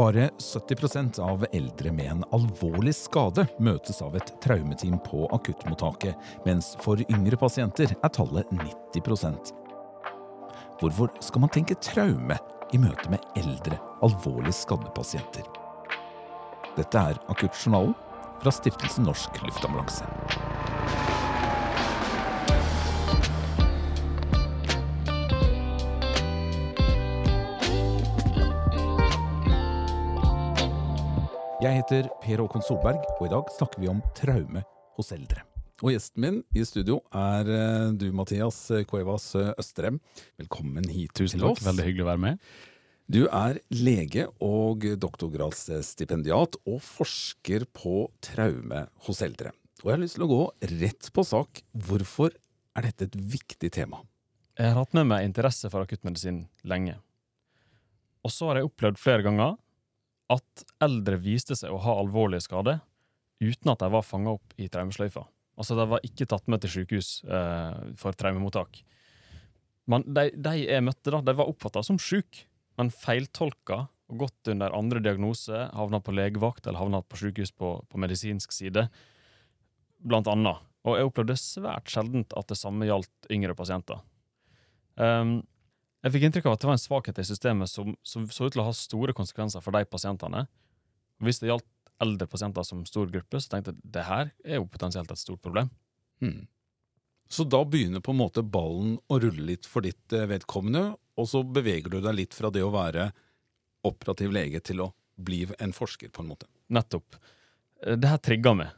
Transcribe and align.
Bare 0.00 0.30
70% 0.38 1.18
av 1.18 1.46
eldre 1.52 1.92
med 1.92 2.06
en 2.10 2.22
alvorlig 2.32 2.94
skade 2.96 3.42
møtes 3.60 3.98
av 4.00 4.14
et 4.16 4.30
traumeteam 4.40 4.96
på 5.04 5.26
akuttmottaket, 5.36 6.14
mens 6.46 6.70
for 6.80 7.02
yngre 7.12 7.36
pasienter 7.36 7.92
er 7.92 8.12
tallet 8.16 8.48
90% 8.96 9.52
Hvorfor 10.80 11.12
skal 11.20 11.44
man 11.44 11.52
tenke 11.52 11.76
traume 11.84 12.38
i 12.72 12.80
møte 12.80 13.12
med 13.12 13.28
eldre, 13.42 13.76
alvorlig 14.00 14.56
skadde 14.56 14.88
pasienter? 14.96 15.44
Dette 16.78 17.04
er 17.12 17.20
Akuttjournalen 17.28 17.92
fra 18.40 18.56
Stiftelsen 18.56 19.04
Norsk 19.04 19.36
Luftambulanse. 19.44 20.08
Jeg 31.60 31.76
heter 31.76 32.06
Per 32.22 32.40
Håkon 32.40 32.62
Solberg, 32.64 33.02
og 33.18 33.26
i 33.26 33.30
dag 33.34 33.50
snakker 33.52 33.82
vi 33.82 33.88
om 33.90 33.98
traume 34.16 34.62
hos 34.96 35.10
eldre. 35.12 35.42
Og 35.84 35.90
gjesten 35.92 36.22
min 36.24 36.38
i 36.56 36.62
studio 36.64 37.02
er 37.12 37.50
eh, 37.52 37.90
du, 38.00 38.06
Mathias 38.16 38.56
Cuevas 38.88 39.26
Østrem. 39.60 39.98
Velkommen 40.40 40.88
hit 40.88 41.12
Tusen 41.16 41.36
til 41.36 41.44
takk, 41.44 41.58
oss. 41.60 41.66
veldig 41.68 41.84
hyggelig 41.84 42.06
å 42.06 42.08
være 42.08 42.22
med. 42.24 42.48
Du 43.12 43.20
er 43.26 43.60
lege 43.76 44.24
og 44.40 44.88
doktorgradsstipendiat 45.04 46.56
og 46.64 46.80
forsker 46.80 47.68
på 47.76 48.06
traume 48.24 48.86
hos 49.04 49.20
eldre. 49.26 49.52
Og 49.82 49.90
jeg 49.90 49.98
har 49.98 50.04
lyst 50.06 50.16
til 50.16 50.24
å 50.30 50.32
gå 50.32 50.42
rett 50.80 51.12
på 51.12 51.28
sak. 51.28 51.60
Hvorfor 51.76 52.32
er 52.72 52.88
dette 52.88 53.10
et 53.10 53.20
viktig 53.36 53.68
tema? 53.76 54.00
Jeg 54.56 54.72
har 54.72 54.80
hatt 54.80 54.96
med 54.96 55.12
meg 55.12 55.28
interesse 55.28 55.68
for 55.68 55.84
akuttmedisin 55.84 56.46
lenge. 56.64 56.96
Og 58.24 58.32
så 58.32 58.48
har 58.48 58.60
jeg 58.62 58.72
opplevd 58.72 59.00
flere 59.00 59.28
ganger 59.28 59.60
at 60.30 60.64
eldre 60.82 61.18
viste 61.20 61.56
seg 61.58 61.72
å 61.74 61.80
ha 61.82 61.96
alvorlige 62.00 62.46
skader 62.46 62.80
uten 63.40 63.72
at 63.72 63.82
de 63.82 63.88
var 63.92 64.06
fanga 64.06 64.36
opp 64.36 64.54
i 64.60 64.68
traumesløyfa. 64.70 65.24
Altså, 65.60 65.76
de 65.76 65.86
var 65.90 66.04
ikke 66.06 66.28
tatt 66.28 66.46
med 66.48 66.62
til 66.62 66.72
sykehus 66.74 67.08
eh, 67.24 67.80
for 68.00 68.16
traumemottak. 68.16 68.82
Men 69.90 70.04
de, 70.06 70.30
de 70.36 70.54
jeg 70.62 70.84
møtte, 70.84 71.12
da, 71.12 71.22
de 71.24 71.34
var 71.36 71.50
oppfatta 71.50 71.82
som 71.84 71.98
syke, 72.00 72.46
men 72.78 72.92
feiltolka 72.94 73.86
og 74.10 74.24
gått 74.24 74.50
under 74.52 74.74
andre 74.76 75.02
diagnose, 75.04 75.66
havna 75.76 76.00
på 76.02 76.14
legevakt 76.16 76.66
eller 76.66 76.80
havna 76.80 77.02
på 77.04 77.20
sykehus 77.20 77.52
på, 77.54 77.74
på 77.86 78.00
medisinsk 78.02 78.54
side, 78.54 78.86
blant 80.00 80.30
annet. 80.30 80.60
Og 80.88 80.96
jeg 80.96 81.10
opplevde 81.10 81.36
svært 81.38 81.92
sjeldent 81.92 82.34
at 82.38 82.48
det 82.50 82.58
samme 82.58 82.88
gjaldt 82.88 83.28
yngre 83.32 83.54
pasienter. 83.56 84.00
Um, 84.96 85.40
jeg 86.00 86.14
fikk 86.14 86.24
inntrykk 86.26 86.48
av 86.48 86.56
at 86.56 86.62
det 86.62 86.70
var 86.70 86.78
en 86.78 86.82
svakhet 86.82 87.20
i 87.20 87.26
systemet 87.28 87.70
som, 87.70 87.92
som 88.02 88.24
så 88.32 88.48
ut 88.48 88.54
til 88.54 88.62
å 88.62 88.68
ha 88.70 88.76
store 88.76 89.14
konsekvenser 89.16 89.64
for 89.64 89.76
de 89.76 89.84
pasientene. 89.88 90.46
Hvis 91.20 91.42
det 91.42 91.50
gjaldt 91.50 91.68
eldre 92.00 92.28
pasienter 92.30 92.64
som 92.64 92.86
stor 92.88 93.10
gruppe, 93.12 93.40
så 93.40 93.52
tenkte 93.52 93.74
jeg 93.74 93.80
at 93.80 93.92
det 93.96 94.06
her 94.08 94.30
er 94.44 94.60
jo 94.60 94.70
potensielt 94.72 95.10
et 95.12 95.20
stort 95.20 95.42
problem. 95.44 95.68
Hmm. 96.24 96.46
Så 97.30 97.44
da 97.44 97.60
begynner 97.68 98.02
på 98.02 98.14
en 98.14 98.20
måte 98.22 98.42
ballen 98.42 98.96
å 99.06 99.18
rulle 99.22 99.44
litt 99.52 99.68
for 99.68 99.84
ditt 99.86 100.14
eh, 100.16 100.26
vedkommende, 100.30 100.94
og 101.20 101.28
så 101.28 101.44
beveger 101.44 101.92
du 101.92 102.00
deg 102.00 102.16
litt 102.16 102.34
fra 102.34 102.50
det 102.50 102.64
å 102.64 102.72
være 102.74 103.10
operativ 103.86 104.32
lege 104.34 104.62
til 104.64 104.82
å 104.82 104.88
bli 105.20 105.44
en 105.60 105.74
forsker, 105.76 106.10
på 106.10 106.24
en 106.24 106.32
måte. 106.32 106.48
Nettopp. 106.72 107.20
Eh, 107.84 107.94
Det 108.00 108.08
her 108.08 108.24
trigga 108.24 108.56
meg. 108.56 108.72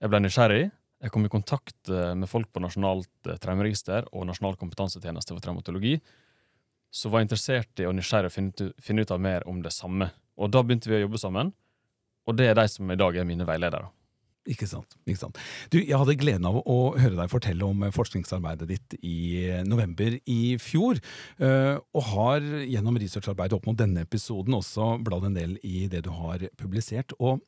Jeg 0.00 0.10
ble 0.10 0.24
nysgjerrig. 0.24 0.64
Jeg 1.04 1.12
kom 1.12 1.28
i 1.28 1.32
kontakt 1.32 1.92
eh, 1.92 2.16
med 2.16 2.30
folk 2.30 2.48
på 2.50 2.64
Nasjonalt 2.64 3.30
traumeregister 3.44 4.08
og 4.10 4.26
Nasjonal 4.26 4.56
kompetansetjeneste 4.58 5.36
for 5.36 5.44
traumatologi, 5.44 5.98
som 6.94 7.14
var 7.14 7.24
interessert 7.24 7.82
i 7.82 7.88
og 7.88 7.96
nysgjerrig 7.98 8.30
å 8.30 8.34
finne 8.34 8.54
ut, 8.54 8.78
finne 8.82 9.02
ut 9.02 9.12
av 9.14 9.22
mer 9.22 9.44
om 9.50 9.58
det 9.64 9.74
samme. 9.74 10.12
Og 10.38 10.52
da 10.54 10.62
begynte 10.62 10.90
vi 10.90 11.00
å 11.00 11.04
jobbe 11.04 11.20
sammen, 11.20 11.50
og 12.24 12.38
det 12.38 12.48
er 12.50 12.58
de 12.58 12.64
som 12.70 12.90
i 12.90 12.98
dag 12.98 13.16
er 13.18 13.26
mine 13.28 13.46
veiledere. 13.48 13.90
Ikke 14.44 14.66
sant. 14.68 14.92
ikke 15.08 15.22
sant. 15.22 15.38
Du, 15.72 15.78
Jeg 15.78 15.96
hadde 15.96 16.18
gleden 16.20 16.44
av 16.44 16.58
å 16.60 16.76
høre 17.00 17.16
deg 17.16 17.32
fortelle 17.32 17.64
om 17.64 17.80
forskningsarbeidet 17.94 18.68
ditt 18.68 18.96
i 19.00 19.48
november 19.64 20.18
i 20.28 20.56
fjor, 20.60 21.00
eh, 21.40 21.80
og 21.80 22.08
har 22.10 22.44
gjennom 22.68 22.98
researcharbeidet 23.00 23.56
opp 23.56 23.70
mot 23.70 23.78
denne 23.80 24.04
episoden 24.04 24.58
også 24.58 24.98
bladd 25.04 25.30
en 25.30 25.38
del 25.38 25.56
i 25.64 25.86
det 25.88 26.04
du 26.04 26.12
har 26.12 26.44
publisert. 26.60 27.16
Og 27.18 27.40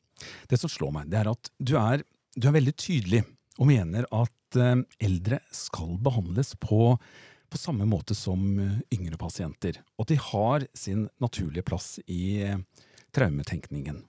det 0.48 0.60
som 0.62 0.72
slår 0.72 0.94
meg, 0.97 1.12
det 1.12 1.21
er 1.21 1.32
at 1.34 1.53
du 1.60 1.76
er, 1.81 2.04
du 2.32 2.48
er 2.48 2.56
veldig 2.56 2.76
tydelig 2.81 3.26
og 3.60 3.69
mener 3.69 4.09
at 4.09 4.60
eh, 4.60 4.81
eldre 5.04 5.42
skal 5.53 5.98
behandles 6.00 6.54
på, 6.65 6.97
på 7.51 7.61
samme 7.61 7.87
måte 7.89 8.15
som 8.17 8.43
eh, 8.61 8.81
yngre 8.97 9.19
pasienter, 9.21 9.81
og 9.99 10.09
de 10.11 10.19
har 10.21 10.67
sin 10.77 11.07
naturlige 11.23 11.67
plass 11.67 11.97
i 12.07 12.43
eh, 12.45 12.61
traumetenkningen. 13.17 14.03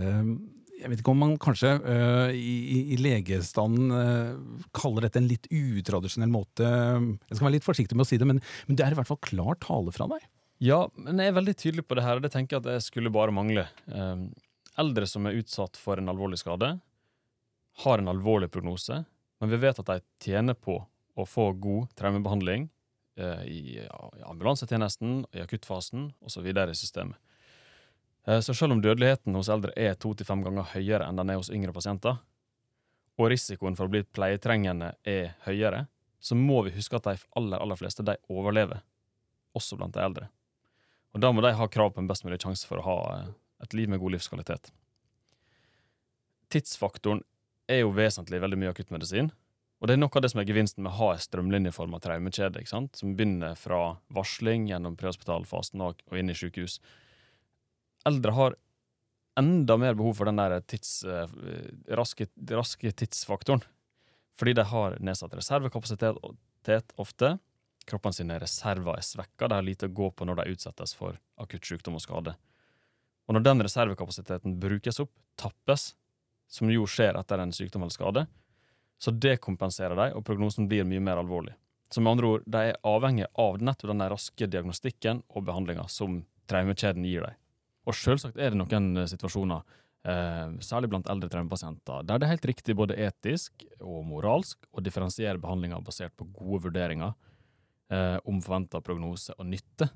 Eh, 0.00 0.28
jeg 0.74 0.90
vet 0.90 1.00
ikke 1.00 1.12
om 1.14 1.20
man 1.22 1.36
kanskje 1.40 1.70
øh, 1.78 2.32
i, 2.34 2.96
legestanden 2.98 3.92
kaller 4.74 5.06
dette 5.06 5.20
en 5.20 5.28
litt 5.30 5.46
utradisjonell 5.46 6.32
måte 6.34 6.66
Jeg 6.66 7.36
skal 7.36 7.46
være 7.46 7.54
litt 7.54 7.66
forsiktig 7.66 7.94
med 7.94 8.02
å 8.02 8.08
si 8.10 8.18
det, 8.18 8.26
men, 8.26 8.42
det 8.66 8.82
er 8.82 8.92
i 8.92 8.98
hvert 8.98 9.08
fall 9.08 9.20
klar 9.22 9.60
tale 9.62 9.94
fra 9.94 10.08
deg. 10.10 10.26
Ja, 10.64 10.80
men 10.98 11.22
jeg 11.22 11.30
er 11.30 11.38
veldig 11.38 11.54
tydelig 11.60 11.86
på 11.86 11.96
det 11.96 12.04
her, 12.04 12.18
og 12.18 12.26
det 12.26 12.32
tenker 12.34 12.56
jeg 12.56 12.64
at 12.64 12.72
jeg 12.74 12.86
skulle 12.88 13.14
bare 13.14 13.34
mangle. 13.34 13.68
Um, 13.86 14.26
eldre 14.80 15.06
som 15.06 15.30
er 15.30 15.38
utsatt 15.38 15.78
for 15.78 16.02
en 16.02 16.10
alvorlig 16.10 16.40
skade, 16.42 16.74
har 17.84 18.02
en 18.02 18.10
alvorlig 18.10 18.50
prognose, 18.50 19.04
men 19.40 19.50
vi 19.50 19.62
vet 19.62 19.78
at 19.78 19.90
de 19.90 20.00
tjener 20.26 20.58
på 20.58 20.80
å 21.14 21.26
få 21.28 21.50
god 21.52 21.92
traumebehandling 21.98 22.68
eh, 23.16 23.44
i, 23.46 23.60
i 23.78 24.24
ambulansetjenesten, 24.26 25.24
i 25.32 25.42
akuttfasen 25.44 26.10
osv. 26.24 26.46
i 26.46 26.74
systemet. 26.74 27.18
Eh, 28.26 28.40
så 28.40 28.54
selv 28.54 28.72
om 28.72 28.82
dødeligheten 28.82 29.34
hos 29.34 29.50
eldre 29.52 29.74
er 29.76 29.94
to 29.94 30.14
til 30.14 30.26
fem 30.26 30.42
ganger 30.44 30.70
høyere 30.74 31.08
enn 31.08 31.20
den 31.20 31.32
er 31.32 31.40
hos 31.40 31.52
yngre 31.52 31.74
pasienter, 31.76 32.20
og 33.14 33.30
risikoen 33.30 33.76
for 33.78 33.86
å 33.86 33.92
bli 33.92 34.02
pleietrengende 34.02 34.94
er 35.06 35.36
høyere, 35.44 35.86
så 36.24 36.34
må 36.34 36.62
vi 36.66 36.72
huske 36.74 36.96
at 36.98 37.06
de 37.06 37.18
aller, 37.36 37.60
aller 37.60 37.78
fleste 37.78 38.02
de 38.06 38.16
overlever, 38.32 38.80
også 39.54 39.78
blant 39.78 39.94
de 39.94 40.02
eldre. 40.02 40.30
Og 41.14 41.22
da 41.22 41.30
må 41.30 41.44
de 41.44 41.52
ha 41.54 41.68
krav 41.70 41.92
på 41.94 42.02
en 42.02 42.08
best 42.10 42.24
mulig 42.26 42.40
sjanse 42.42 42.66
for 42.66 42.80
å 42.80 42.86
ha 42.88 42.96
eh, 43.18 43.28
et 43.62 43.76
liv 43.76 43.92
med 43.92 44.02
god 44.02 44.16
livskvalitet. 44.16 44.72
Tidsfaktoren 46.50 47.22
er 47.70 47.84
jo 47.84 47.94
vesentlig 47.94 48.40
i 48.40 48.42
veldig 48.44 48.58
mye 48.60 48.72
akuttmedisin. 48.74 49.30
Og 49.84 49.88
det 49.90 49.98
er 49.98 50.00
noe 50.00 50.16
av 50.16 50.22
det 50.24 50.30
som 50.32 50.40
er 50.40 50.48
gevinsten 50.48 50.80
med 50.80 50.94
å 50.94 50.96
ha 50.96 51.06
en 51.12 51.18
strømlinjeforma 51.20 51.98
traumekjede, 52.00 52.62
ikke 52.62 52.70
sant? 52.70 52.94
som 52.96 53.10
begynner 53.12 53.52
fra 53.60 53.98
varsling 54.16 54.70
gjennom 54.70 54.94
prehospitalfasen 54.96 55.82
og 55.84 55.98
og 56.08 56.16
inn 56.16 56.32
i 56.32 56.36
sykehus. 56.38 56.78
Eldre 58.08 58.32
har 58.32 58.54
enda 59.36 59.76
mer 59.76 59.98
behov 59.98 60.14
for 60.16 60.30
den 60.30 60.40
der 60.40 60.62
tids, 60.64 61.02
eh, 61.04 61.28
raske, 62.00 62.30
raske 62.48 62.92
tidsfaktoren. 62.96 63.60
Fordi 64.40 64.54
de 64.56 64.64
har 64.64 64.96
nedsatt 65.04 65.36
reservekapasitet 65.36 66.94
ofte. 66.96 67.34
Kroppene 67.84 68.16
sine 68.16 68.38
reserver 68.40 68.96
er 68.96 69.04
svekka, 69.04 69.50
de 69.50 69.58
har 69.58 69.66
lite 69.66 69.90
å 69.90 69.92
gå 69.92 70.08
på 70.16 70.24
når 70.24 70.40
de 70.40 70.54
utsettes 70.54 70.96
for 70.96 71.18
akutt 71.36 71.68
sykdom 71.68 71.98
og 71.98 72.06
skade. 72.06 72.32
Og 73.28 73.36
når 73.36 73.44
den 73.44 73.60
reservekapasiteten 73.68 74.56
brukes 74.60 75.02
opp, 75.04 75.12
tappes, 75.36 75.92
som 76.48 76.72
jo 76.72 76.88
skjer 76.88 77.20
etter 77.20 77.44
en 77.44 77.52
sykdom 77.52 77.84
eller 77.84 77.92
skade, 77.92 78.24
så 79.04 79.12
det 79.12 79.36
kompenserer 79.44 79.98
de, 79.98 80.08
og 80.16 80.24
prognosen 80.24 80.68
blir 80.70 80.86
mye 80.88 81.02
mer 81.04 81.20
alvorlig. 81.20 81.52
Så 81.92 82.00
med 82.00 82.14
andre 82.14 82.28
ord, 82.32 82.44
de 82.48 82.60
er 82.70 82.78
avhengig 82.88 83.26
av 83.38 83.60
nettopp 83.60 83.90
den 83.90 84.04
raske 84.08 84.46
diagnostikken 84.48 85.20
og 85.28 85.44
behandlinga 85.44 85.84
som 85.92 86.22
traumekjeden 86.48 87.04
gir 87.04 87.26
dem. 87.26 87.36
Og 87.84 87.96
selvsagt 87.98 88.40
er 88.40 88.54
det 88.54 88.60
noen 88.62 89.02
eh, 89.02 89.08
situasjoner, 89.10 89.60
eh, 90.08 90.56
særlig 90.64 90.88
blant 90.94 91.10
eldre 91.12 91.28
traumepasienter, 91.34 92.06
der 92.08 92.22
det 92.22 92.26
er 92.26 92.32
helt 92.32 92.48
riktig 92.48 92.78
både 92.80 92.96
etisk 92.96 93.66
og 93.76 94.00
moralsk 94.08 94.64
å 94.72 94.84
differensiere 94.84 95.42
behandlinga 95.42 95.82
basert 95.84 96.16
på 96.16 96.30
gode 96.32 96.64
vurderinger 96.70 97.12
eh, 97.92 98.16
om 98.24 98.40
forventa 98.40 98.80
prognose 98.80 99.36
og 99.36 99.50
nytte. 99.52 99.90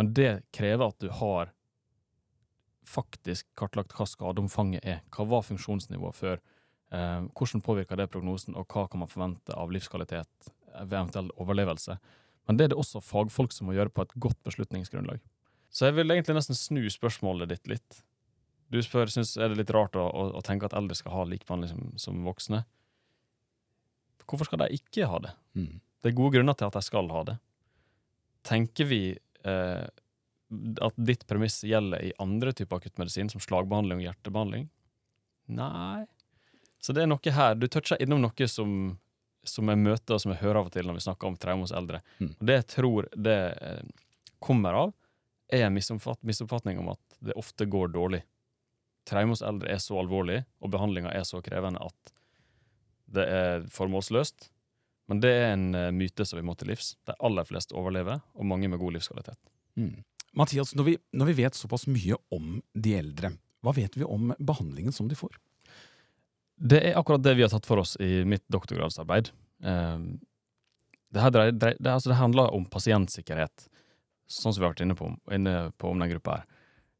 Men 0.00 0.14
det 0.16 0.32
krever 0.56 0.88
at 0.88 1.04
du 1.04 1.12
har 1.20 1.52
faktisk 2.88 3.44
kartlagt 3.60 3.92
hva 3.92 4.08
skadeomfanget 4.08 4.88
er. 4.88 5.02
Hva 5.12 5.28
var 5.28 5.44
funksjonsnivået 5.44 6.16
før? 6.16 6.40
Eh, 6.90 7.24
hvordan 7.36 7.64
påvirker 7.64 8.00
det 8.00 8.08
prognosen, 8.12 8.56
og 8.56 8.68
hva 8.72 8.86
kan 8.88 9.02
man 9.02 9.10
forvente 9.10 9.54
av 9.54 9.72
livskvalitet 9.74 10.52
ved 10.78 10.94
eventuell 10.94 11.30
overlevelse? 11.36 11.98
Men 12.48 12.56
det 12.56 12.64
er 12.64 12.72
det 12.72 12.80
også 12.80 13.04
fagfolk 13.04 13.52
som 13.52 13.68
må 13.68 13.76
gjøre 13.76 13.92
på 13.92 14.06
et 14.06 14.14
godt 14.16 14.38
beslutningsgrunnlag. 14.48 15.20
Så 15.68 15.88
jeg 15.88 15.98
vil 15.98 16.14
egentlig 16.14 16.38
nesten 16.38 16.56
snu 16.56 16.80
spørsmålet 16.90 17.50
ditt 17.50 17.68
litt. 17.68 18.00
Du 18.72 18.80
spør, 18.84 19.10
synes, 19.12 19.34
er 19.36 19.52
det 19.52 19.60
litt 19.60 19.72
rart 19.72 19.96
å, 19.96 20.04
å, 20.08 20.24
å 20.38 20.44
tenke 20.44 20.68
at 20.68 20.76
eldre 20.76 20.96
skal 20.96 21.12
ha 21.12 21.26
lik 21.28 21.44
behandling 21.48 21.72
som, 21.72 21.84
som 22.00 22.24
voksne. 22.24 22.62
Hvorfor 24.28 24.48
skal 24.48 24.64
de 24.64 24.72
ikke 24.76 25.08
ha 25.08 25.20
det? 25.24 25.34
Mm. 25.56 25.78
Det 26.00 26.10
er 26.10 26.16
gode 26.16 26.36
grunner 26.36 26.56
til 26.56 26.68
at 26.68 26.76
de 26.76 26.84
skal 26.84 27.08
ha 27.12 27.22
det. 27.30 27.36
Tenker 28.48 28.88
vi 28.88 29.02
eh, 29.12 29.86
at 30.84 31.00
ditt 31.10 31.24
premiss 31.28 31.60
gjelder 31.68 32.04
i 32.04 32.12
andre 32.22 32.52
typer 32.56 32.80
akuttmedisin, 32.80 33.32
som 33.32 33.42
slagbehandling 33.44 34.00
og 34.00 34.08
hjertebehandling? 34.08 34.68
Nei. 35.58 36.04
Så 36.80 36.94
det 36.94 37.04
er 37.04 37.10
noe 37.10 37.34
her. 37.34 37.56
Du 37.58 37.66
toucher 37.68 38.00
innom 38.02 38.22
noe 38.22 38.48
som, 38.50 38.72
som 39.46 39.70
jeg 39.72 39.80
møter 39.80 40.16
og 40.16 40.22
som 40.22 40.34
jeg 40.34 40.42
hører 40.42 40.62
av 40.62 40.70
og 40.70 40.74
til 40.74 40.88
når 40.88 40.98
vi 40.98 41.06
snakker 41.08 41.30
om 41.30 41.38
traume 41.40 41.66
hos 41.66 41.74
eldre. 41.74 42.02
Mm. 42.18 42.32
Og 42.34 42.48
det 42.50 42.58
jeg 42.60 42.68
tror 42.74 43.08
det 43.28 43.38
eh, 43.58 43.86
kommer 44.44 44.82
av, 44.84 44.92
er 45.52 45.66
en 45.66 45.74
misoppfatt, 45.74 46.20
misoppfatning 46.28 46.78
om 46.82 46.92
at 46.92 47.18
det 47.24 47.36
ofte 47.40 47.66
går 47.66 47.90
dårlig. 47.94 48.22
Traume 49.08 49.34
hos 49.34 49.42
eldre 49.42 49.72
er 49.72 49.80
så 49.82 49.96
alvorlig, 49.98 50.42
og 50.60 50.70
behandlinga 50.74 51.14
er 51.16 51.24
så 51.26 51.40
krevende 51.42 51.82
at 51.82 52.14
det 53.08 53.24
er 53.24 53.66
formålsløst. 53.72 54.50
Men 55.08 55.22
det 55.24 55.32
er 55.32 55.50
en 55.54 55.68
eh, 55.74 55.90
myte 55.96 56.26
som 56.28 56.38
vi 56.38 56.44
må 56.44 56.54
til 56.60 56.70
livs. 56.70 56.92
De 57.08 57.16
aller 57.24 57.48
fleste 57.48 57.74
overlever, 57.76 58.20
og 58.36 58.46
mange 58.46 58.68
med 58.68 58.80
god 58.80 58.98
livskvalitet. 58.98 59.40
Mm. 59.80 60.04
Mathias, 60.36 60.74
når 60.76 60.84
vi, 60.84 60.96
når 61.16 61.30
vi 61.30 61.36
vet 61.40 61.56
såpass 61.56 61.86
mye 61.88 62.18
om 62.34 62.58
de 62.76 62.92
eldre, 62.98 63.32
hva 63.64 63.72
vet 63.74 63.96
vi 63.96 64.06
om 64.06 64.34
behandlingen 64.38 64.94
som 64.94 65.08
de 65.08 65.16
får? 65.18 65.32
Det 66.58 66.80
er 66.82 66.98
akkurat 66.98 67.22
det 67.22 67.36
vi 67.38 67.44
har 67.44 67.52
tatt 67.52 67.66
for 67.66 67.82
oss 67.82 67.96
i 68.02 68.24
mitt 68.26 68.44
doktorgradsarbeid. 68.50 69.30
Eh, 69.64 69.98
det, 71.14 71.22
her 71.22 71.34
dreier, 71.34 71.54
det, 71.54 71.74
altså 71.86 72.12
det 72.12 72.18
handler 72.18 72.54
om 72.54 72.66
pasientsikkerhet, 72.68 73.68
sånn 74.28 74.52
som 74.52 74.60
vi 74.60 74.66
har 74.66 74.74
vært 74.74 74.84
inne 74.84 74.98
på, 74.98 75.10
inne 75.32 75.56
på 75.78 75.92
om 75.92 76.02
den 76.02 76.10
gruppa 76.12 76.40
her. 76.40 76.48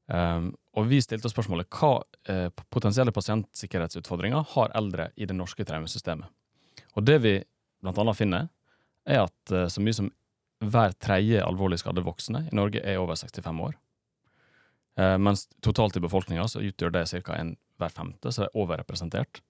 Um, 0.09 0.55
og 0.79 0.87
vi 0.89 1.03
stilte 1.05 1.29
spørsmålet 1.29 1.69
hva 1.77 1.99
eh, 2.33 2.47
potensielle 2.73 3.13
pasientsikkerhetsutfordringer 3.13 4.47
har 4.55 4.71
eldre 4.79 5.11
i 5.21 5.27
det 5.29 5.37
norske 5.37 5.67
traumesystemet. 5.69 6.31
Og 6.97 7.05
det 7.05 7.19
vi 7.21 7.35
blant 7.83 7.99
annet 8.01 8.17
finner, 8.17 8.47
er 9.05 9.27
at 9.27 9.53
eh, 9.53 9.67
så 9.69 9.83
mye 9.85 9.97
som 9.99 10.09
hver 10.65 10.95
tredje 11.03 11.43
alvorlig 11.45 11.81
skadde 11.83 12.05
voksne 12.07 12.47
i 12.49 12.57
Norge 12.57 12.81
er 12.81 13.03
over 13.03 13.19
65 13.19 13.61
år. 13.67 13.77
Eh, 14.99 15.17
mens 15.21 15.45
totalt 15.65 15.99
i 15.99 16.03
befolkninga 16.03 16.47
utgjør 16.47 16.95
det 16.95 17.05
ca. 17.27 17.37
hver 17.79 17.95
femte, 17.95 18.33
så 18.33 18.45
det 18.45 18.49
er 18.49 18.59
overrepresentert. 18.63 19.43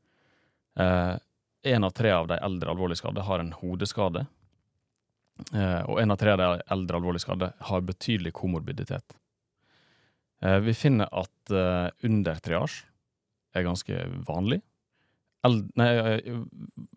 En 0.79 1.85
av 1.85 1.91
tre 1.91 2.13
av 2.15 2.29
de 2.31 2.39
eldre 2.39 2.71
alvorlig 2.71 2.99
skadde 3.01 3.25
har 3.27 3.43
en 3.43 3.55
hodeskade. 3.61 4.25
Og 5.89 5.99
en 5.99 6.15
av 6.15 6.19
tre 6.21 6.35
av 6.35 6.39
de 6.39 6.61
eldre 6.75 7.01
alvorlig 7.01 7.23
skadde 7.25 7.49
har 7.71 7.87
betydelig 7.87 8.33
komorbiditet. 8.39 9.17
Vi 10.63 10.75
finner 10.79 11.11
at 11.11 11.55
under 12.07 12.39
triasje 12.45 12.87
er 13.59 13.67
ganske 13.67 14.07
vanlig. 14.29 14.61
Eld, 15.47 15.69
nei, 15.79 15.91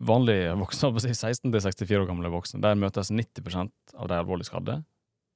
vanlig 0.02 0.38
voksne, 0.58 0.90
16-64 0.98 2.00
år 2.00 2.08
gamle 2.08 2.30
voksne, 2.32 2.62
der 2.62 2.78
møtes 2.78 3.12
90% 3.14 3.94
av 3.94 4.10
de 4.10 4.18
alvorlig 4.18 4.48
skadde 4.48 4.80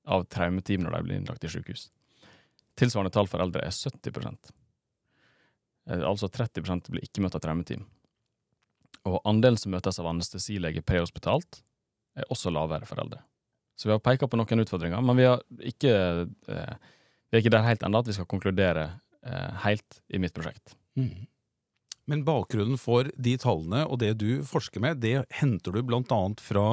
av 0.06 0.26
traumeteam 0.30 0.84
når 0.84 0.96
de 0.96 1.02
blir 1.06 1.20
innlagt 1.20 1.46
i 1.46 1.50
sykehus. 1.50 1.88
Tilsvarende 2.78 3.14
tall 3.14 3.28
for 3.30 3.42
eldre 3.42 3.64
er 3.64 3.72
70% 3.72 4.50
eh, 5.88 6.02
Altså 6.04 6.28
30 6.28 6.90
blir 6.90 7.06
ikke 7.06 7.22
møtt 7.24 7.38
av 7.38 7.44
traumeteam. 7.46 7.86
Og 9.06 9.20
andelen 9.28 9.58
som 9.60 9.74
møtes 9.74 10.00
av 10.02 10.08
anestesilege 10.10 10.82
prehospitalt, 10.86 11.62
er 12.16 12.28
også 12.32 12.50
lavere 12.50 12.88
for 12.88 13.00
eldre. 13.02 13.20
Så 13.76 13.90
vi 13.90 13.94
har 13.94 14.02
peka 14.02 14.28
på 14.28 14.38
noen 14.40 14.64
utfordringer, 14.64 15.02
men 15.04 15.18
vi, 15.18 15.28
ikke, 15.72 15.94
eh, 16.48 16.92
vi 17.28 17.36
er 17.36 17.44
ikke 17.44 17.52
der 17.52 17.66
helt 17.66 17.84
ennå 17.84 18.00
at 18.00 18.08
vi 18.08 18.16
skal 18.16 18.28
konkludere 18.30 18.88
helt 19.66 20.00
i 20.08 20.20
mitt 20.22 20.34
prosjekt. 20.36 20.76
Mm. 20.96 21.26
Men 22.06 22.22
bakgrunnen 22.26 22.78
for 22.78 23.08
de 23.18 23.34
tallene 23.42 23.82
og 23.90 23.98
det 23.98 24.12
du 24.20 24.44
forsker 24.46 24.82
med, 24.82 25.02
det 25.02 25.24
henter 25.40 25.74
du 25.74 25.96
annet 26.14 26.42
fra 26.42 26.66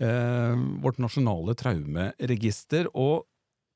eh, 0.00 0.62
vårt 0.82 1.00
nasjonale 1.02 1.54
traumeregister. 1.60 2.88
og 2.94 3.28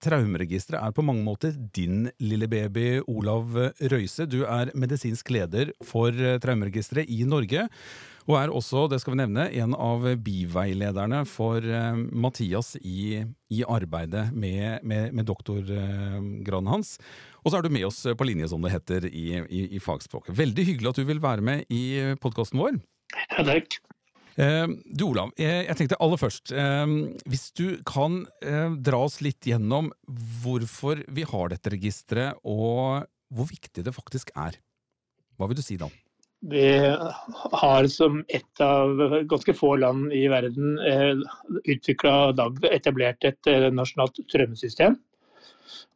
Traumeregisteret 0.04 0.82
er 0.82 0.92
på 0.92 1.04
mange 1.06 1.24
måter 1.24 1.54
din 1.74 2.10
lille 2.20 2.48
baby, 2.52 3.00
Olav 3.08 3.54
Røise. 3.80 4.26
Du 4.28 4.42
er 4.44 4.72
medisinsk 4.76 5.30
leder 5.32 5.72
for 5.84 6.12
eh, 6.12 6.36
Traumeregisteret 6.42 7.08
i 7.08 7.22
Norge. 7.28 7.64
Og 8.26 8.36
er 8.40 8.52
også, 8.52 8.88
det 8.90 8.98
skal 9.00 9.14
vi 9.14 9.20
nevne, 9.22 9.46
en 9.54 9.72
av 9.78 10.02
biveilederne 10.26 11.20
for 11.30 11.62
uh, 11.62 11.94
Mathias 11.94 12.72
i, 12.80 13.22
i, 13.54 13.60
arbeidet 13.62 14.26
med, 14.34 14.82
med, 14.82 15.14
med 15.14 15.28
doktorgraden 15.30 16.72
hans. 16.72 16.96
Og 17.44 17.52
så 17.52 17.60
er 17.60 17.66
du 17.66 17.70
med 17.70 17.86
oss 17.86 18.02
på 18.02 18.26
linje, 18.26 18.50
som 18.50 18.66
det 18.66 18.74
heter 18.74 19.06
i, 19.06 19.28
i, 19.46 19.62
i 19.78 19.82
fagspråket. 19.82 20.34
Veldig 20.42 20.66
hyggelig 20.72 20.90
at 20.90 20.98
du 20.98 21.06
vil 21.06 21.22
være 21.22 21.46
med 21.46 21.70
i 21.70 21.84
podkasten 22.18 22.58
vår. 22.58 22.82
Ja, 23.30 23.46
takk. 23.46 23.78
Uh, 24.36 24.68
du 24.92 25.06
Olav, 25.08 25.30
jeg, 25.40 25.66
jeg, 25.66 25.78
tenkte 25.78 26.00
aller 26.04 26.20
først, 26.20 26.52
hvis 27.24 27.46
du 27.56 27.66
kan 27.88 28.24
dra 28.84 29.02
oss 29.06 29.22
litt 29.24 29.48
gjennom 29.48 29.88
hvorfor 30.42 31.00
vi 31.08 31.24
har 31.28 31.52
dette 31.52 31.72
registeret, 31.72 32.42
og 32.44 33.06
hvor 33.32 33.48
viktig 33.48 33.84
det 33.86 33.94
faktisk 33.96 34.32
er. 34.36 34.58
Hva 35.36 35.48
vil 35.48 35.58
du 35.58 35.64
si 35.64 35.78
da? 35.80 35.88
Vi 36.40 36.68
har 37.52 37.86
som 37.86 38.20
et 38.28 38.60
av 38.60 39.00
ganske 39.28 39.54
få 39.56 39.72
land 39.80 40.12
i 40.14 40.26
verden 40.30 40.76
eh, 40.78 41.16
etablert 42.70 43.24
et 43.24 43.50
eh, 43.50 43.68
nasjonalt 43.72 44.20
strømmesystem. 44.28 44.98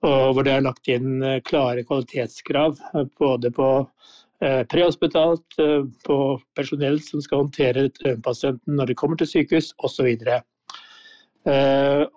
Hvor 0.00 0.40
det 0.42 0.54
er 0.56 0.64
lagt 0.64 0.88
inn 0.90 1.20
eh, 1.22 1.42
klare 1.44 1.84
kvalitetskrav 1.86 2.80
både 3.20 3.52
på 3.54 3.68
prehospitalt, 4.40 5.56
på 6.06 6.16
personell 6.56 6.96
som 7.04 7.20
skal 7.20 7.42
håndtere 7.42 7.90
traumepasienten 7.98 8.78
når 8.78 8.88
de 8.88 8.96
kommer 8.96 9.20
til 9.20 9.28
sykehus 9.28 9.74
osv. 9.84 10.08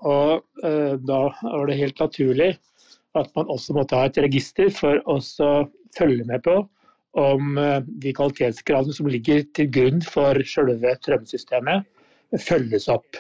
Og 0.08 0.62
da 1.10 1.20
var 1.44 1.68
det 1.68 1.80
helt 1.82 2.00
naturlig 2.00 2.54
at 3.20 3.30
man 3.36 3.52
også 3.52 3.76
må 3.78 3.84
ta 3.90 4.06
et 4.08 4.20
register 4.24 4.72
for 4.74 5.02
å 5.10 5.20
følge 5.98 6.26
med 6.30 6.44
på 6.46 6.62
om 7.20 7.60
eh, 7.62 7.80
de 7.86 8.14
kvalitetskravene 8.16 8.96
som 8.96 9.10
ligger 9.12 9.44
til 9.54 9.70
grunn 9.74 10.02
for 10.06 10.40
selve 10.50 10.96
trømmesystemet, 11.06 11.86
følges 12.42 12.90
opp. 12.90 13.20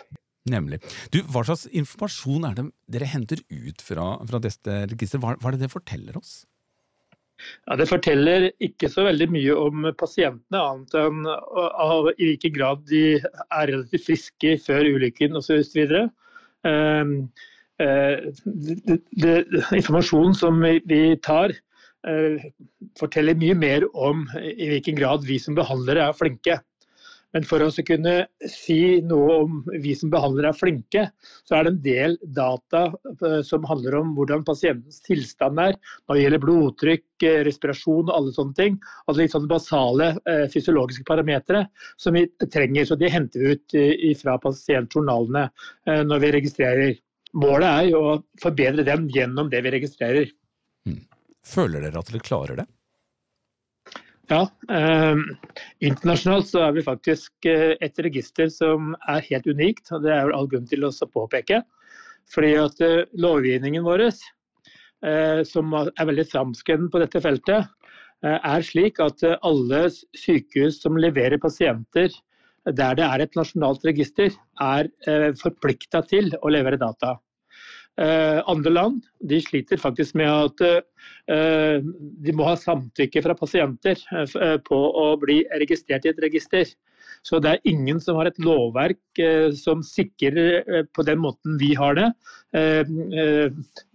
Nemlig. 0.50 0.82
Du, 1.14 1.22
Hva 1.30 1.46
slags 1.46 1.68
informasjon 1.72 2.48
er 2.50 2.58
det 2.58 2.66
dere 2.96 3.12
henter 3.14 3.44
ut 3.48 3.84
fra, 3.86 4.08
fra 4.28 4.42
dette 4.44 4.80
registeret? 4.92 5.22
Hva, 5.22 5.36
hva, 5.38 5.52
er 5.52 5.60
det 5.60 5.68
det 5.68 5.72
forteller 5.76 6.18
oss? 6.20 6.42
Ja, 7.68 7.78
det 7.80 7.90
forteller 7.90 8.50
ikke 8.64 8.90
så 8.92 9.08
veldig 9.08 9.30
mye 9.34 9.58
om 9.58 9.88
pasientene, 10.00 10.60
annet 10.60 10.96
enn 11.00 11.28
av 11.28 12.12
i 12.14 12.30
hvilken 12.32 12.56
grad 12.56 12.86
de 12.92 13.04
er 13.20 13.72
relativt 13.72 14.08
friske 14.08 14.56
før 14.66 14.90
ulykken 14.96 15.40
osv. 15.40 15.60
Uh, 16.64 17.04
uh, 17.84 18.18
informasjonen 19.76 20.36
som 20.38 20.64
vi 20.64 21.04
tar, 21.26 21.56
Eh, 22.04 22.50
forteller 23.00 23.38
mye 23.40 23.56
mer 23.56 23.86
om 23.96 24.26
i 24.44 24.68
hvilken 24.74 24.98
grad 24.98 25.24
vi 25.24 25.38
som 25.40 25.56
behandlere 25.56 26.10
er 26.10 26.18
flinke. 26.18 26.58
Men 27.34 27.46
for 27.50 27.64
å 27.66 27.70
kunne 27.86 28.14
si 28.50 29.02
noe 29.06 29.38
om 29.44 29.62
vi 29.82 29.96
som 29.98 30.12
behandlere 30.14 30.52
er 30.54 30.58
flinke, 30.58 31.06
så 31.48 31.58
er 31.58 31.66
det 31.66 31.72
en 31.74 31.80
del 31.86 32.18
data 32.38 32.84
eh, 33.14 33.40
som 33.46 33.66
handler 33.70 33.98
om 34.00 34.12
hvordan 34.18 34.46
pasientens 34.46 35.02
tilstand 35.06 35.62
er 35.64 35.78
når 35.78 36.14
det 36.14 36.26
gjelder 36.26 36.44
blodtrykk, 36.44 37.08
eh, 37.26 37.40
respirasjon 37.48 38.06
og 38.06 38.14
alle 38.16 38.36
sånne 38.36 38.58
ting. 38.60 38.78
Altså 39.08 39.24
litt 39.24 39.34
sånne 39.34 39.52
basale 39.52 40.12
eh, 40.30 40.46
fysiologiske 40.54 41.08
parametere 41.10 41.66
som 41.98 42.14
vi 42.18 42.28
trenger. 42.54 42.86
Så 42.90 43.00
de 43.02 43.10
henter 43.10 43.48
vi 43.48 43.58
ut 43.58 44.22
fra 44.22 44.38
pasientjournalene 44.42 45.48
når 46.06 46.22
vi 46.22 46.32
registrerer. 46.36 46.94
Målet 47.40 47.66
er 47.66 47.90
jo 47.90 48.02
å 48.12 48.16
forbedre 48.42 48.86
dem 48.86 49.08
gjennom 49.12 49.50
det 49.50 49.64
vi 49.66 49.74
registrerer. 49.74 50.30
Mm. 50.86 51.02
Føler 51.48 51.88
dere 51.88 52.02
at 52.04 52.12
dere 52.12 52.24
klarer 52.24 52.62
det? 52.62 52.68
Ja, 54.32 54.46
eh, 54.72 55.18
internasjonalt 55.84 56.48
så 56.48 56.62
er 56.64 56.76
vi 56.78 56.86
faktisk 56.86 57.48
eh, 57.50 57.74
et 57.84 58.00
register 58.00 58.48
som 58.54 58.94
er 59.12 59.26
helt 59.28 59.48
unikt. 59.48 59.92
og 59.92 60.06
Det 60.06 60.14
er 60.16 60.32
all 60.32 60.48
grunn 60.48 60.68
til 60.70 60.88
å 60.88 60.94
påpeke. 61.12 61.64
Fordi 62.32 62.54
at 62.60 62.84
eh, 62.84 63.06
lovgivningen 63.20 63.84
vår, 63.86 64.06
eh, 64.08 65.42
som 65.48 65.74
er 65.76 66.08
veldig 66.10 66.28
framskreden 66.32 66.90
på 66.94 67.02
dette 67.04 67.22
feltet, 67.24 67.68
eh, 68.24 68.38
er 68.38 68.66
slik 68.66 69.02
at 69.04 69.26
alle 69.42 69.86
sykehus 69.92 70.82
som 70.84 71.00
leverer 71.00 71.42
pasienter 71.42 72.14
der 72.64 72.96
det 72.96 73.04
er 73.04 73.20
et 73.26 73.34
nasjonalt 73.36 73.84
register, 73.84 74.30
er 74.64 74.88
forplikta 75.36 76.00
til 76.08 76.30
å 76.40 76.52
levere 76.54 76.78
data. 76.80 77.18
Eh, 78.02 78.40
andre 78.50 78.72
land 78.74 79.04
de 79.22 79.38
sliter 79.38 79.78
faktisk 79.78 80.16
med 80.18 80.26
at 80.26 80.62
eh, 80.66 81.84
de 82.26 82.34
må 82.34 82.48
ha 82.48 82.56
samtykke 82.58 83.22
fra 83.22 83.36
pasienter 83.38 84.00
eh, 84.18 84.56
på 84.66 84.80
å 84.98 85.12
bli 85.22 85.44
registrert 85.62 86.08
i 86.08 86.10
et 86.10 86.22
register. 86.24 86.72
Så 87.24 87.38
det 87.40 87.52
er 87.52 87.70
ingen 87.70 88.00
som 88.02 88.18
har 88.18 88.28
et 88.28 88.40
lovverk 88.42 89.22
som 89.56 89.84
sikrer 89.86 90.88
på 90.92 91.06
den 91.08 91.22
måten 91.24 91.56
vi 91.60 91.70
har 91.78 91.96
det, 91.96 92.10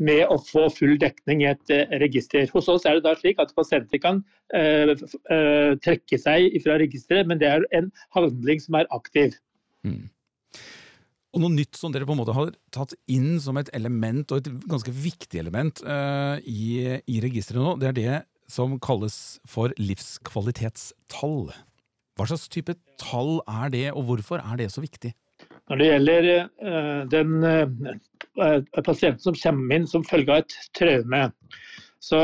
med 0.01 0.23
å 0.33 0.39
få 0.47 0.63
full 0.73 0.95
dekning 1.03 1.43
i 1.43 1.51
et 1.51 1.75
register. 2.01 2.49
Hos 2.55 2.71
oss 2.73 2.87
er 2.89 2.97
det 2.97 3.05
da 3.05 3.13
slik 3.19 3.43
at 3.43 3.53
pasienter 3.57 4.01
kan 4.01 4.23
trekke 4.49 6.21
seg 6.21 6.57
fra 6.65 6.79
registeret, 6.81 7.29
men 7.29 7.43
det 7.43 7.51
er 7.51 7.69
en 7.77 7.91
handling 8.17 8.65
som 8.65 8.81
er 8.81 8.89
aktiv. 8.97 9.37
Mm. 9.85 10.07
Og 11.37 11.43
noe 11.43 11.53
nytt 11.53 11.77
som 11.77 11.93
dere 11.93 12.07
på 12.09 12.15
en 12.15 12.21
måte 12.23 12.35
har 12.37 12.55
tatt 12.73 12.95
inn 13.11 13.37
som 13.43 13.59
et 13.61 13.69
element, 13.77 14.31
og 14.33 14.41
et 14.41 14.49
ganske 14.71 14.93
viktig 14.95 15.41
element, 15.43 15.83
uh, 15.85 16.41
i, 16.41 16.97
i 17.05 17.21
registeret 17.25 17.61
nå, 17.61 17.75
det 17.81 17.91
er 17.91 17.97
det 17.99 18.19
som 18.49 18.79
kalles 18.81 19.39
for 19.49 19.75
livskvalitetstall. 19.77 21.51
Hva 22.17 22.27
slags 22.31 22.49
type 22.51 22.75
tall 23.01 23.43
er 23.45 23.75
det, 23.75 23.87
og 23.93 24.09
hvorfor 24.09 24.41
er 24.41 24.57
det 24.63 24.71
så 24.73 24.83
viktig? 24.83 25.13
Når 25.69 25.83
det 25.83 25.91
gjelder 25.91 26.31
uh, 26.65 27.03
den 27.13 27.45
uh, 27.45 28.81
pasienten 28.81 29.21
som 29.29 29.37
kommer 29.37 29.77
inn 29.77 29.89
som 29.91 30.07
følge 30.09 30.33
av 30.33 30.47
et 30.47 30.57
traume, 30.81 31.27
så 32.01 32.23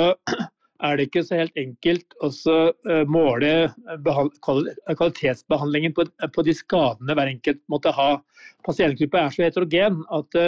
er 0.83 0.97
det 0.97 1.07
ikke 1.09 1.23
så 1.27 1.39
helt 1.39 1.61
enkelt 1.61 2.17
å 2.25 2.31
uh, 2.31 3.05
måle 3.07 3.71
kvalitetsbehandlingen 4.43 5.95
på, 5.95 6.07
de 6.47 6.55
skadene 6.57 7.15
hver 7.15 7.31
enkelt 7.31 7.61
måtte 7.71 7.93
ha. 7.95 8.17
Pasientgruppa 8.67 9.23
er 9.23 9.37
så 9.37 9.47
heterogen 9.47 10.03
at 10.15 10.39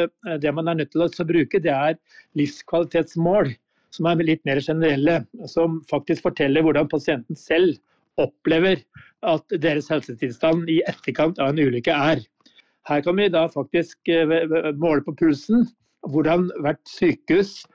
det 0.42 0.52
man 0.56 0.68
er 0.72 0.80
nødt 0.80 0.90
til 0.94 1.04
å 1.04 1.28
bruke, 1.28 1.60
det 1.62 1.72
er 1.72 1.98
livskvalitetsmål 2.38 3.52
som 3.96 4.08
er 4.10 4.24
litt 4.24 4.42
mer 4.48 4.60
generelle, 4.60 5.20
som 5.48 5.80
faktisk 5.90 6.26
forteller 6.26 6.64
hvordan 6.64 6.88
pasienten 6.90 7.38
selv 7.38 7.76
opplever 8.20 8.80
at 9.26 9.56
deres 9.62 9.88
helsetilstand 9.92 10.68
i 10.72 10.80
etterkant 10.88 11.40
av 11.42 11.52
en 11.52 11.60
ulykke 11.60 11.92
er. 11.92 12.22
Her 12.86 13.02
kan 13.02 13.18
vi 13.18 13.28
da 13.32 13.46
faktisk 13.50 14.08
eh, 14.12 14.72
måle 14.78 15.02
på 15.06 15.16
pulsen 15.18 15.66
hvordan 16.06 16.46
hvert 16.62 16.82
sykehus 16.86 17.58
eh, 17.64 17.72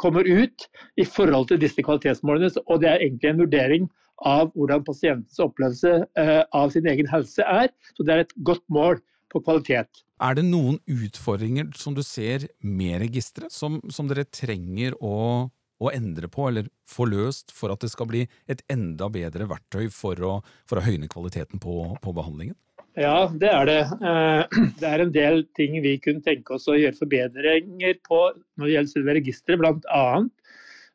kommer 0.00 0.24
ut 0.24 0.64
i 0.96 1.04
forhold 1.04 1.50
til 1.50 1.58
disse 1.60 1.82
kvalitetsmålene. 1.84 2.48
Og 2.66 2.80
det 2.80 2.88
er 2.88 3.02
egentlig 3.04 3.28
en 3.30 3.42
vurdering 3.42 3.88
av 4.24 4.52
hvordan 4.54 4.84
pasientens 4.86 5.40
opplevelse 5.42 5.92
eh, 6.16 6.42
av 6.56 6.72
sin 6.72 6.88
egen 6.88 7.08
helse 7.10 7.44
er. 7.44 7.68
Så 7.96 8.06
det 8.06 8.14
er 8.14 8.24
et 8.24 8.36
godt 8.46 8.64
mål 8.72 9.00
på 9.32 9.42
kvalitet. 9.44 10.02
Er 10.24 10.38
det 10.38 10.46
noen 10.46 10.78
utfordringer 10.88 11.68
som 11.76 11.96
du 11.96 12.02
ser 12.06 12.48
med 12.64 13.02
registeret, 13.02 13.52
som, 13.52 13.82
som 13.92 14.08
dere 14.08 14.24
trenger 14.24 14.96
å 15.04 15.50
å 15.76 15.90
endre 15.92 16.28
på 16.32 16.46
eller 16.48 16.70
få 16.88 17.04
løst 17.10 17.52
for 17.52 17.68
at 17.68 17.82
det 17.84 17.90
skal 17.92 18.08
bli 18.08 18.22
et 18.48 18.62
enda 18.72 19.10
bedre 19.12 19.44
verktøy 19.50 19.90
for 19.92 20.22
å, 20.24 20.30
for 20.64 20.80
å 20.80 20.84
høyne 20.86 21.10
kvaliteten 21.12 21.60
på, 21.60 21.74
på, 22.00 22.14
behandlingen? 22.16 22.56
Ja, 22.96 23.26
det 23.28 23.48
er 23.52 23.68
det. 23.68 23.80
Eh, 24.00 24.60
det 24.80 24.88
er 24.88 25.04
en 25.04 25.12
del 25.12 25.44
ting 25.58 25.76
vi 25.84 25.98
kunne 26.00 26.24
tenke 26.24 26.56
oss 26.56 26.68
å 26.68 26.78
gjøre 26.78 26.96
forbedringer 26.96 27.98
på 28.06 28.22
når 28.56 28.64
det 28.64 28.72
gjelder 28.72 28.94
selve 28.94 29.16
registeret. 29.18 29.60
Blant 29.60 29.88
annet 29.92 30.32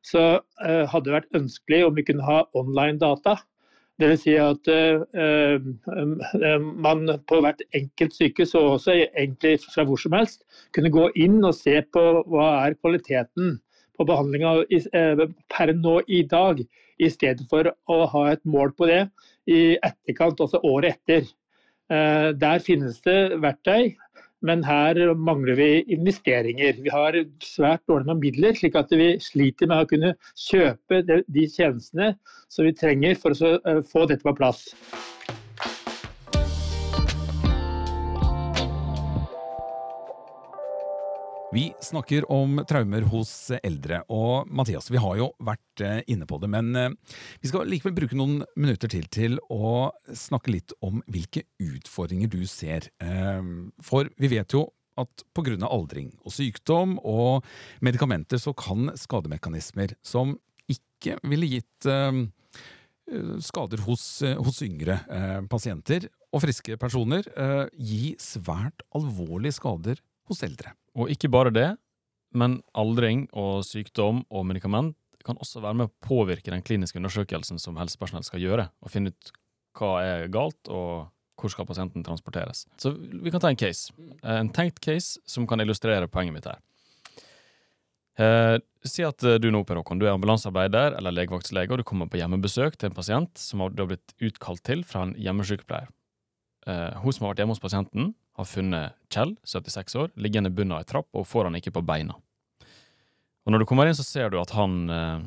så 0.05 0.25
eh, 0.65 0.85
hadde 0.89 1.07
det 1.07 1.17
vært 1.19 1.37
ønskelig 1.37 1.83
om 1.85 1.97
vi 1.97 2.05
kunne 2.07 2.25
ha 2.25 2.41
online 2.57 2.97
data. 3.01 3.37
Dvs. 4.01 4.21
Si 4.23 4.33
at 4.39 4.69
uh, 4.73 5.61
man 6.57 7.11
på 7.29 7.41
hvert 7.43 7.59
enkelt 7.77 8.15
sykehus, 8.15 8.55
og 8.57 8.79
også 8.79 8.95
egentlig 9.03 9.59
fra 9.61 9.85
hvor 9.85 9.99
som 10.01 10.15
helst, 10.17 10.41
kunne 10.73 10.89
gå 10.93 11.03
inn 11.21 11.37
og 11.45 11.53
se 11.53 11.75
på 11.93 12.05
hva 12.31 12.47
er 12.63 12.79
kvaliteten 12.79 13.59
på 13.99 14.07
behandlinga 14.09 14.55
eh, 14.71 15.21
per 15.53 15.73
nå 15.77 15.99
i 16.09 16.23
dag, 16.25 16.63
i 17.01 17.09
stedet 17.13 17.45
for 17.51 17.69
å 17.69 17.99
ha 18.13 18.23
et 18.31 18.41
mål 18.49 18.73
på 18.77 18.89
det 18.89 19.03
i 19.49 19.77
etterkant, 19.77 20.41
altså 20.41 20.63
året 20.65 20.97
etter. 20.97 21.29
Eh, 21.91 22.31
der 22.39 22.63
finnes 22.63 23.01
det 23.03 23.41
verktøy, 23.43 23.91
men 24.47 24.63
her 24.63 25.13
mangler 25.13 25.57
vi 25.59 25.69
investeringer. 25.91 26.79
Vi 26.79 26.93
har 26.93 27.17
svært 27.43 27.83
dårlig 27.89 28.07
med 28.07 28.21
midler, 28.23 28.55
slik 28.55 28.77
at 28.79 28.93
vi 28.95 29.13
sliter 29.19 29.67
med 29.67 29.83
å 29.83 29.89
kunne 29.89 30.13
kjøpe 30.39 31.01
de 31.03 31.45
tjenestene 31.51 32.13
som 32.47 32.65
vi 32.67 32.75
trenger 32.77 33.19
for 33.19 33.35
å 33.35 33.53
eh, 33.59 33.81
få 33.91 34.07
dette 34.07 34.23
på 34.23 34.37
plass. 34.39 34.69
Vi 41.53 41.73
snakker 41.81 42.31
om 42.31 42.61
traumer 42.63 43.03
hos 43.11 43.51
eldre, 43.57 43.97
og 44.07 44.47
Mathias, 44.47 44.85
vi 44.87 44.99
har 45.03 45.17
jo 45.19 45.25
vært 45.43 45.81
eh, 45.83 45.97
inne 46.13 46.23
på 46.23 46.37
det, 46.39 46.47
men 46.47 46.69
eh, 46.79 47.17
vi 47.43 47.51
skal 47.51 47.67
likevel 47.67 47.97
bruke 47.97 48.15
noen 48.15 48.37
minutter 48.55 48.87
til 48.87 49.09
til 49.11 49.35
å 49.51 49.89
snakke 50.15 50.53
litt 50.55 50.71
om 50.79 51.01
hvilke 51.11 51.43
utfordringer 51.59 52.31
du 52.31 52.45
ser. 52.47 52.87
Eh, 53.03 53.43
for 53.83 54.07
vi 54.15 54.31
vet 54.31 54.55
jo 54.55 54.63
at 54.95 55.25
pga. 55.35 55.57
aldring 55.67 56.13
og 56.23 56.31
sykdom 56.31 56.95
og 57.03 57.43
medikamenter 57.83 58.39
så 58.39 58.55
kan 58.55 58.93
skademekanismer 58.95 59.97
som 60.01 60.37
ikke 60.71 61.17
ville 61.27 61.51
gitt 61.51 61.87
skader 63.43 63.83
hos, 63.83 64.03
hos 64.23 64.61
yngre 64.63 65.01
pasienter 65.51 66.07
og 66.31 66.43
friske 66.45 66.77
personer, 66.79 67.27
gi 67.75 68.13
svært 68.19 68.85
alvorlige 68.95 69.57
skader 69.57 69.99
hos 70.29 70.43
eldre. 70.47 70.75
Og 70.99 71.11
ikke 71.13 71.31
bare 71.31 71.53
det, 71.53 71.69
men 72.35 72.59
aldring 72.77 73.25
og 73.37 73.63
sykdom 73.67 74.23
og 74.31 74.47
medikament 74.47 74.97
kan 75.25 75.37
også 75.37 75.61
være 75.61 75.77
med 75.77 75.89
å 75.89 76.07
påvirke 76.07 76.51
den 76.53 76.63
kliniske 76.65 76.97
undersøkelsen 76.97 77.59
som 77.61 77.77
helsepersonell 77.77 78.25
skal 78.25 78.41
gjøre, 78.41 78.67
og 78.81 78.93
finne 78.93 79.13
ut 79.13 79.33
hva 79.77 79.91
er 80.03 80.31
galt, 80.33 80.59
og 80.67 81.11
hvor 81.41 81.53
skal 81.53 81.67
pasienten 81.69 82.03
transporteres. 82.05 82.65
Så 82.81 82.93
vi 82.97 83.31
kan 83.33 83.41
ta 83.41 83.51
en 83.51 83.59
case. 83.59 83.93
En 84.21 84.51
tenkt 84.53 84.81
case 84.83 85.21
som 85.29 85.47
kan 85.49 85.61
illustrere 85.61 86.09
poenget 86.11 86.35
mitt 86.35 86.49
her. 86.49 86.59
Eh, 88.21 88.57
si 88.85 89.05
at 89.05 89.23
du 89.41 89.47
nå, 89.53 89.63
Per 89.65 89.79
Håkon, 89.79 90.01
du 90.01 90.05
er 90.05 90.13
ambulansearbeider 90.13 90.97
eller 90.99 91.15
legevaktslege, 91.15 91.73
og 91.73 91.81
du 91.81 91.87
kommer 91.87 92.09
på 92.11 92.19
hjemmebesøk 92.19 92.77
til 92.77 92.91
en 92.91 92.97
pasient 92.97 93.31
som 93.39 93.63
du 93.71 93.83
har 93.83 93.89
blitt 93.93 94.15
utkalt 94.21 94.63
til 94.67 94.83
fra 94.85 95.07
en 95.07 95.15
hjemmesykepleier. 95.17 95.89
Eh, 96.69 96.99
hun 97.01 97.15
som 97.15 97.25
har 97.25 97.33
vært 97.33 97.43
hjemme 97.43 97.55
hos 97.55 97.63
pasienten, 97.63 98.11
har 98.39 98.47
funnet 98.47 98.97
Kjell, 99.11 99.35
76 99.43 99.97
år, 99.99 100.11
liggende 100.15 100.51
bundet 100.53 100.77
av 100.77 100.83
ei 100.83 100.89
trapp 100.89 101.09
og 101.17 101.27
får 101.27 101.49
han 101.49 101.57
ikke 101.59 101.73
på 101.75 101.83
beina. 101.85 102.15
Og 103.45 103.53
Når 103.53 103.63
du 103.63 103.67
kommer 103.69 103.89
inn, 103.89 103.97
så 103.97 104.05
ser 104.05 104.29
du 104.29 104.39
at 104.39 104.53
han, 104.55 104.89
eh, 104.89 105.23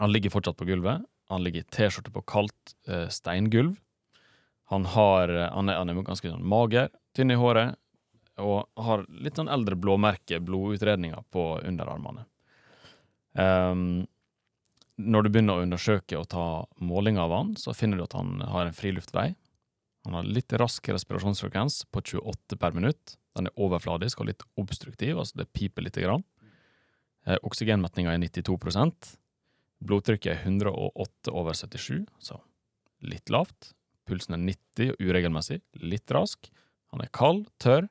han 0.00 0.12
ligger 0.12 0.32
fortsatt 0.32 0.56
på 0.56 0.66
gulvet. 0.66 1.04
Han 1.30 1.44
ligger 1.44 1.62
i 1.62 1.70
T-skjorte 1.70 2.12
på 2.12 2.24
kaldt 2.26 2.74
eh, 2.88 3.08
steingulv. 3.08 3.76
Han, 4.72 4.84
har, 4.84 5.28
eh, 5.28 5.50
han, 5.52 5.68
er, 5.68 5.78
han 5.78 5.92
er 5.92 6.02
ganske 6.02 6.32
sånn 6.32 6.44
mager, 6.48 6.88
tynn 7.14 7.30
i 7.30 7.38
håret, 7.38 7.76
og 8.40 8.64
har 8.80 9.04
litt 9.12 9.36
sånn 9.36 9.52
eldre 9.52 9.76
blåmerke, 9.76 10.40
blodutredninger, 10.40 11.20
på 11.30 11.60
underarmene. 11.60 12.24
Um, 13.36 14.04
når 14.96 15.24
du 15.24 15.28
begynner 15.32 15.60
å 15.60 15.64
undersøke 15.64 16.18
og 16.18 16.28
ta 16.32 16.46
måling 16.80 17.20
av 17.20 17.32
han, 17.32 17.52
så 17.60 17.76
finner 17.76 18.00
du 18.00 18.06
at 18.06 18.16
han 18.16 18.40
har 18.44 18.68
en 18.68 18.76
friluftvei 18.76 19.30
han 20.04 20.16
har 20.18 20.26
litt 20.26 20.52
rask 20.58 20.88
respirasjonsfrekvens 20.88 21.84
på 21.94 22.02
28 22.02 22.58
per 22.58 22.74
minutt. 22.74 23.16
Den 23.36 23.48
er 23.48 23.60
overfladisk 23.60 24.20
og 24.20 24.28
litt 24.32 24.42
obstruktiv, 24.58 25.16
altså 25.18 25.42
det 25.42 25.52
piper 25.54 25.86
lite 25.86 26.02
grann. 26.02 26.24
Eh, 27.26 27.38
Oksygenmetninga 27.46 28.12
er 28.12 28.18
92% 28.18 29.12
Blodtrykket 29.82 30.30
er 30.30 30.42
108 30.46 31.32
over 31.34 31.56
77, 31.58 32.04
så 32.22 32.38
litt 33.02 33.30
lavt. 33.34 33.72
Pulsen 34.06 34.36
er 34.36 34.42
90 34.44 34.92
og 34.94 35.02
uregelmessig, 35.02 35.58
litt 35.82 36.10
rask. 36.14 36.50
Han 36.94 37.02
er 37.02 37.10
kald, 37.14 37.48
tørr, 37.62 37.88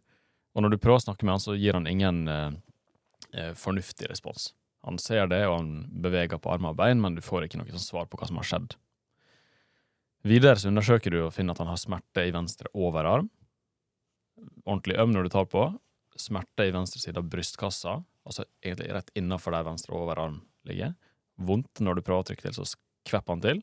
og 0.55 0.63
når 0.63 0.73
du 0.73 0.79
prøver 0.79 1.01
å 1.01 1.05
snakke 1.05 1.27
med 1.27 1.35
han, 1.35 1.43
så 1.43 1.55
gir 1.59 1.75
han 1.75 1.89
ingen 1.89 2.23
eh, 2.31 2.51
eh 3.35 3.51
fornuftig 3.59 4.07
respons. 4.11 4.53
Han 4.87 4.97
ser 4.99 5.27
det, 5.27 5.43
og 5.47 5.59
han 5.59 5.73
beveger 6.03 6.39
på 6.41 6.51
armer 6.53 6.73
og 6.73 6.79
bein, 6.79 7.01
men 7.01 7.15
du 7.15 7.21
får 7.23 7.45
ikke 7.45 7.59
noe 7.59 7.75
sånn 7.75 7.83
svar 7.83 8.07
på 8.07 8.19
hva 8.19 8.29
som 8.29 8.39
har 8.39 8.47
skjedd. 8.47 8.75
Videre 10.27 10.59
så 10.59 10.69
undersøker 10.69 11.13
du 11.13 11.21
og 11.23 11.33
finner 11.33 11.55
at 11.55 11.61
han 11.63 11.71
har 11.71 11.79
smerte 11.81 12.25
i 12.27 12.33
venstre 12.33 12.69
overarm. 12.77 13.29
Ordentlig 14.65 14.99
øm 15.01 15.13
når 15.15 15.25
du 15.25 15.33
tar 15.33 15.47
på. 15.49 15.65
Smerte 16.19 16.67
i 16.67 16.73
venstre 16.75 17.01
side 17.01 17.17
av 17.17 17.29
brystkassa, 17.31 17.95
altså 18.27 18.45
egentlig 18.61 18.91
rett 18.93 19.09
innafor 19.17 19.55
der 19.55 19.65
venstre 19.65 19.95
overarm 19.97 20.41
ligger. 20.69 20.93
Vondt 21.41 21.81
når 21.81 21.97
du 21.97 22.03
prøver 22.05 22.25
å 22.25 22.27
trykke 22.29 22.45
til, 22.45 22.57
så 22.57 22.67
kvepper 23.09 23.37
han 23.37 23.45
til. 23.45 23.61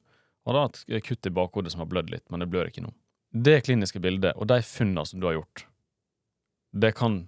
Og 0.49 0.57
da 0.57 0.65
et 0.97 1.05
kutt 1.05 1.29
i 1.29 1.35
bakhodet 1.35 1.75
som 1.75 1.85
har 1.85 1.91
blødd 1.91 2.11
litt, 2.11 2.25
men 2.33 2.43
det 2.43 2.49
blør 2.51 2.71
ikke 2.71 2.83
nå. 2.83 2.91
Det 3.29 3.61
kliniske 3.67 4.01
bildet 4.03 4.39
og 4.41 4.49
de 4.49 4.63
funnene 4.65 5.05
som 5.07 5.21
du 5.21 5.29
har 5.29 5.37
gjort, 5.37 5.67
det 6.73 6.95
kan 6.97 7.21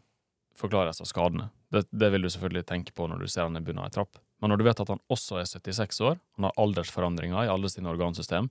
forklares 0.56 1.02
av 1.04 1.08
skadene. 1.08 1.50
Det, 1.70 1.84
det, 1.92 2.08
vil 2.10 2.24
du 2.24 2.30
selvfølgelig 2.32 2.66
tenke 2.66 2.94
på 2.96 3.06
når 3.06 3.22
du 3.22 3.30
ser 3.30 3.46
han 3.46 3.56
er 3.56 3.64
bundet 3.64 3.84
av 3.84 3.90
ei 3.90 3.94
trapp. 3.94 4.18
Men 4.40 4.50
når 4.50 4.60
du 4.60 4.66
vet 4.66 4.82
at 4.82 4.90
han 4.90 5.02
også 5.12 5.38
er 5.38 5.46
76 5.46 6.00
år, 6.08 6.18
han 6.38 6.48
har 6.48 6.56
aldersforandringer 6.60 7.44
i 7.44 7.52
alle 7.52 7.70
sine 7.70 7.92
organsystem, 7.92 8.48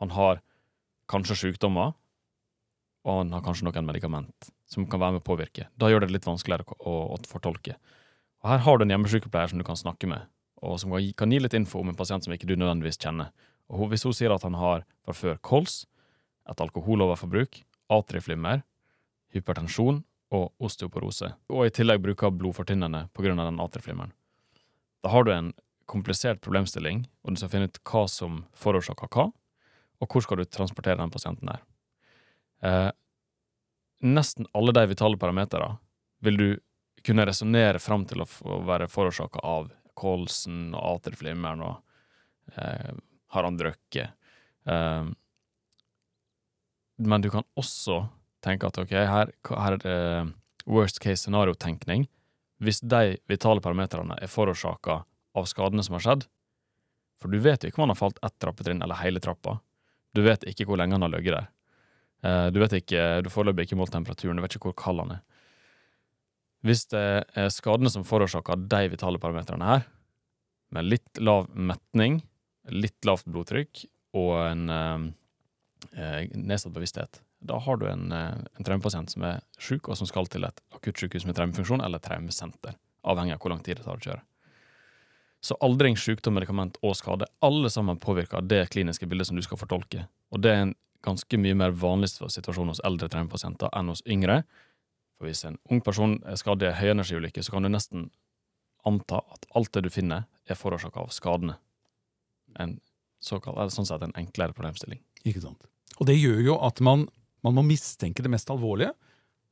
han 0.00 0.12
har 0.16 0.40
kanskje 1.10 1.36
sykdommer, 1.36 1.94
og 3.04 3.22
han 3.22 3.32
har 3.34 3.44
kanskje 3.44 3.66
noen 3.66 3.86
medikament 3.88 4.50
som 4.70 4.86
kan 4.88 5.00
være 5.02 5.16
med 5.16 5.24
å 5.24 5.26
påvirke. 5.26 5.66
Da 5.80 5.90
gjør 5.90 6.04
det 6.04 6.14
litt 6.14 6.28
vanskeligere 6.28 6.76
å, 6.78 6.94
å 7.14 7.18
fortolke. 7.28 7.76
Og 8.40 8.52
Her 8.52 8.62
har 8.64 8.78
du 8.78 8.84
en 8.84 8.92
hjemmesykepleier 8.94 9.50
som 9.52 9.60
du 9.60 9.66
kan 9.66 9.78
snakke 9.78 10.08
med, 10.08 10.28
og 10.64 10.78
som 10.80 10.92
kan 10.92 11.32
gi 11.32 11.40
litt 11.40 11.56
info 11.56 11.80
om 11.82 11.90
en 11.90 11.98
pasient 11.98 12.24
som 12.24 12.34
ikke 12.34 12.48
du 12.48 12.54
nødvendigvis 12.56 13.00
kjenner. 13.00 13.32
Og 13.68 13.90
Hvis 13.90 14.06
hun 14.06 14.16
sier 14.16 14.32
at 14.34 14.44
han 14.46 14.56
har 14.58 14.86
fra 15.04 15.16
før 15.16 15.40
kols, 15.44 15.84
et 16.48 16.60
alkoholoverforbruk, 16.62 17.60
atrieflimmer, 17.92 18.62
hypertensjon 19.34 20.02
og 20.34 20.62
osteoporose, 20.62 21.32
og 21.50 21.66
i 21.66 21.74
tillegg 21.74 22.02
bruker 22.02 22.32
blodfortynnende 22.34 23.08
pga. 23.14 23.34
den 23.34 23.60
atrieflimmeren, 23.60 24.14
da 25.02 25.10
har 25.10 25.24
du 25.24 25.32
en 25.32 25.52
komplisert 25.86 26.40
problemstilling, 26.40 27.06
og 27.24 27.34
du 27.34 27.40
skal 27.40 27.50
finne 27.50 27.68
ut 27.70 27.80
hva 27.84 28.06
som 28.08 28.44
forårsaker 28.54 29.10
hva, 29.10 29.30
og 30.00 30.08
hvor 30.08 30.24
skal 30.24 30.40
du 30.40 30.48
transportere 30.48 30.98
den 31.00 31.12
pasienten 31.12 31.52
her? 31.52 31.62
Eh, 32.64 32.90
nesten 34.00 34.48
alle 34.56 34.72
de 34.76 34.86
vitale 34.90 35.20
parametere 35.20 35.74
vil 36.24 36.40
du 36.40 36.48
kunne 37.04 37.24
resonnere 37.28 37.80
fram 37.80 38.04
til 38.08 38.22
å, 38.24 38.28
være 38.68 38.88
forårsaka 38.92 39.40
av 39.44 39.70
kolsen 40.00 40.74
og 40.74 40.98
atrieflimmeren 40.98 41.64
og 41.64 42.56
eh, 42.56 42.92
har 43.34 43.46
han 43.46 43.60
drukket? 43.60 44.16
Eh, 44.68 45.12
men 47.00 47.24
du 47.24 47.30
kan 47.32 47.46
også 47.56 48.02
tenke 48.44 48.68
at 48.68 48.80
ok, 48.80 48.92
her, 48.92 49.32
her 49.48 49.76
er 49.76 49.82
det 49.84 50.00
worst 50.68 51.00
case 51.00 51.24
scenario-tenkning. 51.24 52.06
Hvis 52.60 52.82
de 52.84 53.16
vitale 53.30 53.62
parametrene 53.64 54.18
er 54.20 54.28
forårsaka 54.28 55.02
av 55.36 55.48
skadene 55.48 55.84
som 55.84 55.96
har 55.96 56.04
skjedd, 56.04 56.26
for 57.20 57.32
du 57.32 57.40
vet 57.40 57.62
jo 57.62 57.70
ikke 57.70 57.80
om 57.80 57.86
han 57.86 57.94
har 57.94 58.00
falt 58.00 58.20
ett 58.24 58.36
trappetrinn 58.40 58.82
eller 58.84 59.00
hele 59.00 59.20
trappa. 59.22 59.58
Du 60.16 60.22
vet 60.26 60.44
ikke 60.50 60.66
hvor 60.68 60.80
lenge 60.80 60.96
han 60.96 61.06
har 61.06 61.12
ligget 61.12 61.36
der. 61.36 61.48
Eh, 62.26 62.46
du 62.52 62.60
vet 62.62 62.74
ikke, 62.80 63.04
du 63.24 63.30
foreløpig 63.32 63.68
ikke 63.68 63.78
målt 63.80 63.94
temperaturen, 63.94 64.36
du 64.38 64.44
vet 64.44 64.56
ikke 64.56 64.72
hvor 64.72 64.78
kald 64.78 65.04
han 65.04 65.16
er. 65.18 65.22
Hvis 66.66 66.84
det 66.92 67.06
er 67.40 67.48
skadene 67.52 67.92
som 67.92 68.04
forårsaker 68.04 68.66
de 68.68 68.82
vitale 68.92 69.20
parametrene 69.22 69.68
her, 69.68 69.86
med 70.70 70.86
litt 70.86 71.18
lav 71.18 71.48
metning, 71.56 72.20
litt 72.70 73.08
lavt 73.08 73.26
blodtrykk 73.26 73.86
og 74.20 74.34
en 74.44 74.68
eh, 74.74 75.08
eh 75.96 76.28
nedsatt 76.36 76.74
bevissthet, 76.76 77.22
da 77.40 77.58
har 77.58 77.80
du 77.80 77.86
en, 77.88 78.12
eh, 78.12 78.36
en 78.58 78.66
traumepasient 78.66 79.10
som 79.10 79.24
er 79.24 79.40
sjuk, 79.58 79.88
og 79.88 79.96
som 79.96 80.06
skal 80.06 80.28
til 80.28 80.44
et 80.44 80.60
akuttsykehus 80.76 81.26
med 81.26 81.38
traumefunksjon 81.38 81.82
eller 81.84 82.02
traumesenter, 82.04 82.76
avhengig 83.08 83.34
av 83.34 83.40
hvor 83.40 83.54
lang 83.54 83.64
tid 83.64 83.80
det 83.80 83.86
tar 83.86 83.96
å 83.96 84.04
kjøre. 84.04 84.22
Så 85.40 85.56
aldring, 85.64 85.96
sykdom, 85.96 86.36
medikament 86.36 86.76
og 86.84 86.96
skade, 86.98 87.28
alle 87.40 87.70
sammen 87.72 88.00
påvirker 88.00 88.44
det 88.44 88.66
kliniske 88.74 89.08
bildet 89.08 89.30
som 89.30 89.38
du 89.38 89.44
skal 89.44 89.60
fortolke. 89.60 90.04
Og 90.34 90.42
det 90.44 90.52
er 90.52 90.64
en 90.66 90.74
ganske 91.04 91.38
mye 91.40 91.56
mer 91.56 91.72
vanlig 91.72 92.10
situasjon 92.12 92.68
hos 92.68 92.82
eldre 92.84 93.08
traumepasienter 93.08 93.72
enn 93.76 93.88
hos 93.88 94.04
yngre. 94.04 94.42
For 95.16 95.28
hvis 95.30 95.46
en 95.48 95.56
ung 95.72 95.80
person 95.84 96.18
er 96.28 96.36
skadet 96.40 96.68
i 96.68 96.70
en 96.72 96.76
høyenergiulykke, 96.76 97.44
så 97.44 97.54
kan 97.54 97.64
du 97.64 97.72
nesten 97.72 98.10
anta 98.84 99.22
at 99.32 99.48
alt 99.56 99.72
det 99.76 99.86
du 99.86 99.90
finner, 99.92 100.28
er 100.48 100.58
forårsaka 100.58 101.00
av 101.00 101.14
skadene. 101.14 101.56
En 102.60 102.78
såkalt, 103.24 103.72
sånn 103.72 103.88
sett 103.88 104.04
en 104.04 104.16
enklere 104.18 104.56
problemstilling. 104.56 105.00
Ikke 105.24 105.42
sant. 105.44 105.68
Og 106.00 106.08
det 106.08 106.16
gjør 106.16 106.40
jo 106.44 106.60
at 106.64 106.80
man 106.84 107.08
man 107.44 107.56
må 107.56 107.64
mistenke 107.64 108.24
det 108.24 108.32
mest 108.32 108.50
alvorlige 108.52 108.92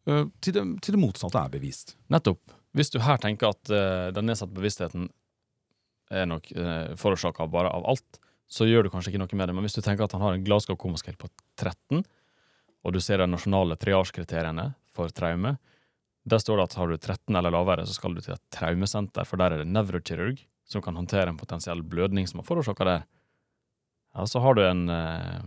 til, 0.04 0.54
det, 0.54 0.62
til, 0.80 0.94
det, 0.94 1.00
motsatte 1.00 1.40
er 1.40 1.52
bevist. 1.52 1.94
Nettopp. 2.12 2.54
Hvis 2.76 2.92
du 2.94 3.00
her 3.04 3.18
tenker 3.20 3.52
at 3.52 3.72
uh, 3.72 4.08
den 4.14 4.28
nedsatte 4.28 4.56
bevisstheten 4.56 5.10
er 6.10 6.28
nok 6.30 6.50
uh, 6.56 6.94
forårsaka 6.98 7.46
bare 7.52 7.72
av 7.74 7.86
alt, 7.90 8.20
så 8.48 8.66
gjør 8.68 8.86
du 8.86 8.92
kanskje 8.92 9.12
ikke 9.12 9.22
noe 9.22 9.40
med 9.40 9.50
det. 9.50 9.56
Men 9.56 9.66
hvis 9.66 9.76
du 9.76 9.82
tenker 9.84 10.06
at 10.06 10.14
han 10.16 10.24
har 10.24 10.36
en 10.36 10.44
Glasgow 10.44 10.78
Coma-scale 10.80 11.20
på 11.20 11.28
13, 11.60 12.04
og 12.86 12.94
du 12.94 13.00
ser 13.04 13.20
de 13.20 13.28
nasjonale 13.28 13.76
triasjekriteriene 13.80 14.70
for 14.96 15.12
traume, 15.12 15.58
der 16.28 16.40
står 16.42 16.60
det 16.60 16.68
at 16.68 16.78
har 16.78 16.88
du 16.88 16.96
13 16.96 17.36
eller 17.36 17.52
lavere, 17.52 17.84
så 17.88 17.96
skal 17.96 18.16
du 18.16 18.22
til 18.24 18.34
et 18.36 18.44
traumesenter, 18.54 19.28
for 19.28 19.40
der 19.40 19.54
er 19.54 19.62
det 19.62 19.70
nevrokirurg 19.70 20.40
som 20.68 20.84
kan 20.84 20.96
håndtere 20.96 21.32
en 21.32 21.40
potensiell 21.40 21.82
blødning 21.82 22.28
som 22.28 22.40
har 22.40 22.48
forårsaka 22.48 22.84
det. 22.84 22.98
Ja, 24.14 24.26
så 24.26 24.42
har 24.44 24.56
du 24.56 24.64
en 24.64 24.88
eh, 24.92 25.40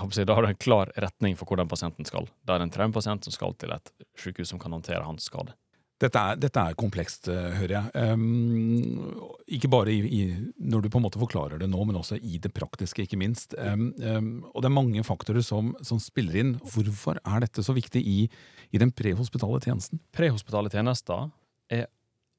håper 0.00 0.24
Da 0.24 0.34
har 0.34 0.42
du 0.42 0.48
en 0.48 0.60
klar 0.60 0.92
retning 0.96 1.36
for 1.36 1.48
hvor 1.48 1.56
den 1.60 1.68
pasienten 1.68 2.04
skal. 2.04 2.28
Da 2.44 2.54
er 2.54 2.60
det 2.60 2.68
en 2.68 2.74
traumepasient 2.76 3.24
som 3.24 3.32
skal 3.32 3.56
til 3.56 3.72
et 3.72 3.92
sykehus 4.18 4.52
som 4.52 4.60
kan 4.60 4.72
håndtere 4.72 5.04
hans 5.04 5.28
skade. 5.28 5.54
Dette 5.98 6.20
er, 6.20 6.36
dette 6.38 6.62
er 6.62 6.76
komplekst, 6.78 7.26
uh, 7.26 7.48
hører 7.58 7.72
jeg. 7.74 8.02
Um, 8.14 9.38
ikke 9.50 9.70
bare 9.72 9.90
i, 9.90 9.98
i, 10.06 10.20
når 10.62 10.84
du 10.84 10.90
på 10.94 11.00
en 11.00 11.04
måte 11.08 11.18
forklarer 11.18 11.58
det 11.58 11.66
nå, 11.72 11.80
men 11.88 11.98
også 11.98 12.20
i 12.22 12.38
det 12.42 12.52
praktiske, 12.54 13.02
ikke 13.02 13.18
minst. 13.18 13.56
Um, 13.58 13.88
um, 13.98 14.28
og 14.52 14.62
det 14.62 14.70
er 14.70 14.76
mange 14.76 15.02
faktorer 15.06 15.42
som, 15.42 15.72
som, 15.82 15.98
spiller 16.02 16.38
inn. 16.38 16.52
Hvorfor 16.62 17.18
er 17.18 17.42
dette 17.42 17.64
så 17.66 17.74
viktig 17.74 18.04
i, 18.06 18.18
i 18.70 18.80
den 18.80 18.94
prehospitale 18.94 19.58
tjenesten? 19.64 19.98
Prehospitale 20.14 20.70
tjenester 20.70 21.32
er 21.74 21.88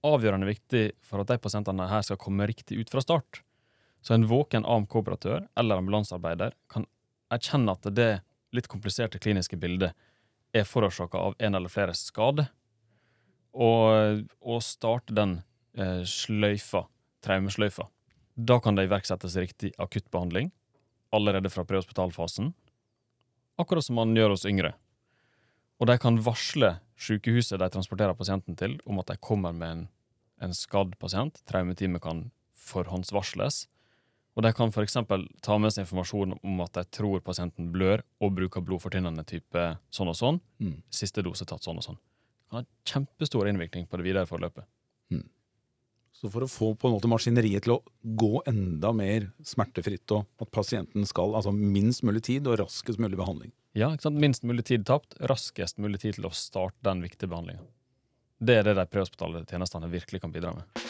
avgjørende 0.08 0.48
viktig 0.48 0.86
for 1.04 1.20
at 1.20 1.34
de 1.34 1.40
pasientene 1.44 1.90
her 1.92 2.06
skal 2.08 2.20
komme 2.22 2.48
riktig 2.48 2.80
ut 2.80 2.94
fra 2.94 3.04
start. 3.04 3.42
Så 4.00 4.16
en 4.16 4.28
våken 4.30 4.64
AMK-operatør 4.64 5.50
eller 5.60 5.82
ambulansearbeider 5.82 6.56
kan 6.72 6.88
erkjenne 7.34 7.76
at 7.76 7.92
det 7.92 8.12
litt 8.56 8.70
kompliserte 8.72 9.20
kliniske 9.22 9.60
bildet 9.60 9.92
er 10.56 10.66
forårsaka 10.66 11.20
av 11.20 11.36
en 11.38 11.60
eller 11.60 11.70
flere 11.70 11.94
skader, 11.94 12.48
og, 13.60 14.26
og 14.40 14.64
starte 14.64 15.16
den 15.16 15.40
eh, 15.78 16.04
sløyfa, 16.08 16.86
traumesløyfa. 17.26 17.90
Da 18.40 18.60
kan 18.64 18.78
det 18.78 18.88
iverksettes 18.88 19.36
riktig 19.36 19.74
akuttbehandling 19.78 20.54
allerede 21.16 21.50
fra 21.52 21.66
prehospitalfasen, 21.68 22.54
akkurat 23.60 23.84
som 23.84 23.98
man 24.00 24.16
gjør 24.16 24.36
hos 24.36 24.46
yngre. 24.48 24.76
Og 25.80 25.90
de 25.90 25.96
kan 26.00 26.20
varsle 26.24 26.78
sykehuset 27.00 27.60
de 27.60 27.70
transporterer 27.72 28.16
pasienten 28.16 28.56
til, 28.60 28.78
om 28.86 29.00
at 29.02 29.12
de 29.12 29.18
kommer 29.24 29.56
med 29.56 29.72
en, 29.72 29.84
en 30.44 30.56
skadd 30.56 30.96
pasient. 31.00 31.40
Traumeteamet 31.48 32.04
kan 32.04 32.26
forhåndsvarsles. 32.70 33.66
Og 34.38 34.44
de 34.46 34.52
kan 34.56 34.72
f.eks. 34.72 34.98
ta 35.44 35.58
med 35.60 35.74
seg 35.74 35.84
informasjon 35.84 36.38
om 36.38 36.62
at 36.64 36.76
de 36.78 36.86
tror 36.96 37.24
pasienten 37.24 37.72
blør, 37.74 38.04
og 38.24 38.36
bruker 38.38 38.64
blodfortynnende 38.64 39.26
type 39.28 39.66
sånn 39.92 40.12
og 40.12 40.20
sånn. 40.20 40.40
Mm. 40.64 40.78
Siste 40.94 41.24
dose 41.26 41.48
tatt 41.48 41.66
sånn 41.66 41.80
og 41.82 41.88
sånn. 41.88 42.00
Det 42.50 42.56
kan 42.56 42.64
ha 42.64 42.90
kjempestor 42.90 43.48
innvirkning 43.50 43.86
på 43.86 43.98
det 44.00 44.04
videre 44.08 44.26
forløpet. 44.26 44.66
Mm. 45.14 45.28
Så 46.18 46.32
for 46.34 46.42
å 46.42 46.50
få 46.50 46.72
på 46.74 46.90
en 46.90 46.96
måte 46.96 47.12
maskineriet 47.12 47.68
til 47.68 47.76
å 47.76 47.84
gå 48.02 48.42
enda 48.50 48.90
mer 48.96 49.28
smertefritt, 49.46 50.10
og 50.18 50.26
at 50.42 50.50
pasienten 50.50 51.06
skal 51.06 51.38
altså 51.38 51.54
minst 51.54 52.02
mulig 52.02 52.24
tid 52.26 52.50
og 52.50 52.58
raskest 52.64 52.98
mulig 52.98 53.20
behandling. 53.22 53.54
Ja, 53.78 53.92
ikke 53.94 54.08
sant? 54.08 54.18
minst 54.18 54.42
mulig 54.50 54.66
tid 54.66 54.88
tapt, 54.90 55.14
raskest 55.30 55.78
mulig 55.78 56.02
tid 56.02 56.18
til 56.18 56.26
å 56.26 56.34
starte 56.34 56.82
den 56.90 57.06
viktige 57.06 57.30
behandlinga. 57.30 57.62
Det 58.42 58.58
er 58.58 58.66
det 58.66 58.80
de 58.80 58.88
prehospitale 58.90 59.46
tjenestene 59.46 59.92
virkelig 59.92 60.24
kan 60.24 60.34
bidra 60.34 60.56
med. 60.58 60.82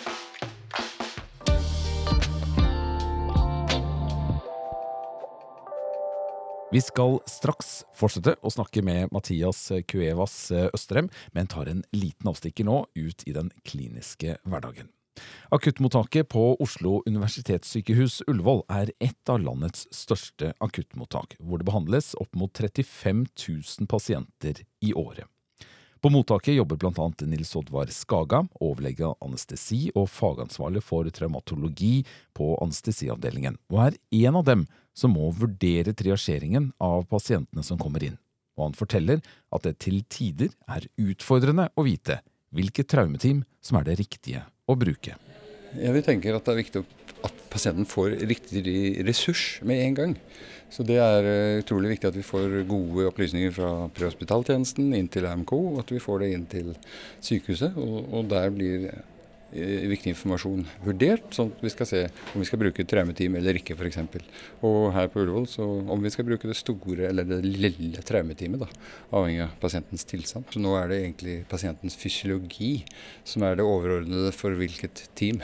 Vi 6.70 6.82
skal 6.86 7.16
straks 7.26 7.80
fortsette 7.98 8.36
å 8.46 8.50
snakke 8.54 8.84
med 8.86 9.10
Mathias 9.10 9.72
Cuevas 9.90 10.52
Østrem, 10.70 11.08
men 11.34 11.50
tar 11.50 11.66
en 11.66 11.80
liten 11.98 12.30
avstikker 12.30 12.68
nå 12.68 12.84
ut 12.94 13.24
i 13.26 13.34
den 13.34 13.50
kliniske 13.66 14.36
hverdagen. 14.46 14.92
Akuttmottaket 15.50 16.30
på 16.30 16.44
Oslo 16.62 17.00
universitetssykehus 17.10 18.20
Ullevål 18.30 18.62
er 18.70 18.94
et 19.02 19.34
av 19.34 19.42
landets 19.42 19.88
største 19.90 20.54
akuttmottak, 20.62 21.34
hvor 21.42 21.58
det 21.58 21.66
behandles 21.72 22.14
opp 22.22 22.38
mot 22.38 22.54
35 22.54 23.26
000 23.34 23.90
pasienter 23.90 24.62
i 24.86 24.94
året. 24.94 25.26
På 26.00 26.12
mottaket 26.14 26.54
jobber 26.54 26.78
bl.a. 26.80 27.08
Nils 27.28 27.50
Oddvar 27.60 27.90
Skaga, 27.92 28.46
overlege 28.62 29.10
av 29.10 29.18
anestesi 29.26 29.90
og 29.98 30.06
fagansvarlig 30.14 30.86
for 30.86 31.10
traumatologi 31.12 32.06
på 32.38 32.54
anestesiavdelingen, 32.62 33.58
og 33.74 33.82
er 33.90 33.98
en 34.22 34.38
av 34.40 34.46
dem 34.48 34.64
som 35.00 35.16
må 35.16 35.32
vurdere 35.36 35.96
triasjeringen 35.96 36.74
av 36.84 37.06
pasientene 37.12 37.64
som 37.66 37.80
kommer 37.80 38.04
inn. 38.06 38.20
Og 38.60 38.68
han 38.68 38.78
forteller 38.78 39.24
at 39.56 39.66
det 39.66 39.78
til 39.86 40.02
tider 40.12 40.52
er 40.68 40.90
utfordrende 41.00 41.70
å 41.80 41.88
vite 41.88 42.20
hvilket 42.56 42.90
traumeteam 42.92 43.44
som 43.64 43.80
er 43.80 43.88
det 43.88 44.00
riktige 44.02 44.44
å 44.68 44.76
bruke. 44.80 45.16
Ja, 45.78 45.94
vi 45.94 46.04
tenker 46.04 46.36
at 46.36 46.48
det 46.48 46.56
er 46.56 46.64
viktig 46.64 46.84
at 47.26 47.44
pasienten 47.52 47.88
får 47.88 48.16
riktig 48.30 48.64
ressurs 49.08 49.60
med 49.68 49.84
en 49.84 49.98
gang. 49.98 50.16
Så 50.70 50.86
det 50.86 51.00
er 51.02 51.26
eh, 51.26 51.60
utrolig 51.64 51.96
viktig 51.96 52.10
at 52.12 52.18
vi 52.18 52.26
får 52.26 52.60
gode 52.70 53.08
opplysninger 53.10 53.54
fra 53.56 53.72
prehospitaltjenesten 53.96 54.92
inn 54.98 55.10
til 55.12 55.26
AMK, 55.30 55.54
og 55.58 55.80
at 55.84 55.94
vi 55.94 56.02
får 56.04 56.24
det 56.24 56.34
inn 56.36 56.46
til 56.50 56.74
sykehuset. 57.26 57.78
Og, 57.80 58.04
og 58.14 58.30
der 58.32 58.54
blir 58.54 58.90
viktig 59.52 60.14
informasjon 60.14 60.66
vurdert, 60.86 61.30
sånn 61.36 61.52
at 61.54 61.64
vi 61.66 61.72
skal 61.74 61.90
se 61.90 62.02
om 62.34 62.42
vi 62.42 62.48
skal 62.48 62.62
bruke 62.62 62.86
traumeteam 62.86 63.38
eller 63.40 63.60
ikke 63.60 63.78
f.eks. 63.78 64.00
Og 64.68 64.92
her 64.96 65.10
på 65.12 65.24
Ullevål 65.24 65.48
så 65.50 65.66
om 65.66 66.06
vi 66.06 66.14
skal 66.14 66.28
bruke 66.28 66.50
det 66.50 66.58
store 66.60 67.10
eller 67.10 67.28
det 67.28 67.42
lille 67.46 68.04
traumeteamet, 68.06 68.66
da, 68.66 68.70
avhengig 69.16 69.46
av 69.48 69.56
pasientens 69.62 70.06
tilstand. 70.10 70.50
Så 70.54 70.62
nå 70.62 70.76
er 70.80 70.92
det 70.92 71.02
egentlig 71.04 71.38
pasientens 71.50 71.98
fysiologi 72.00 72.74
som 73.28 73.46
er 73.48 73.60
det 73.60 73.68
overordnede 73.68 74.34
for 74.36 74.58
hvilket 74.60 75.08
team 75.20 75.42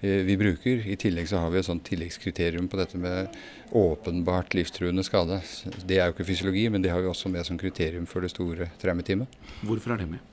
Eh, 0.00 0.22
vi 0.24 0.36
bruker. 0.36 0.86
I 0.86 0.96
tillegg 0.96 1.28
så 1.28 1.42
har 1.42 1.50
vi 1.52 1.60
et 1.60 1.66
sånt 1.66 1.84
tilleggskriterium 1.84 2.70
på 2.72 2.78
dette 2.80 2.98
med 3.00 3.36
åpenbart 3.76 4.56
livstruende 4.56 5.04
skade. 5.04 5.42
Det 5.84 5.98
er 5.98 6.08
jo 6.08 6.16
ikke 6.16 6.28
fysiologi, 6.32 6.68
men 6.72 6.82
det 6.82 6.92
har 6.92 7.04
vi 7.04 7.10
også 7.10 7.28
med 7.32 7.44
som 7.46 7.60
kriterium 7.60 8.08
for 8.08 8.24
det 8.24 8.32
store 8.32 8.70
traumeteamet. 8.80 9.40
Hvorfor 9.60 9.94
er 9.94 10.00
det 10.00 10.12
med? 10.14 10.29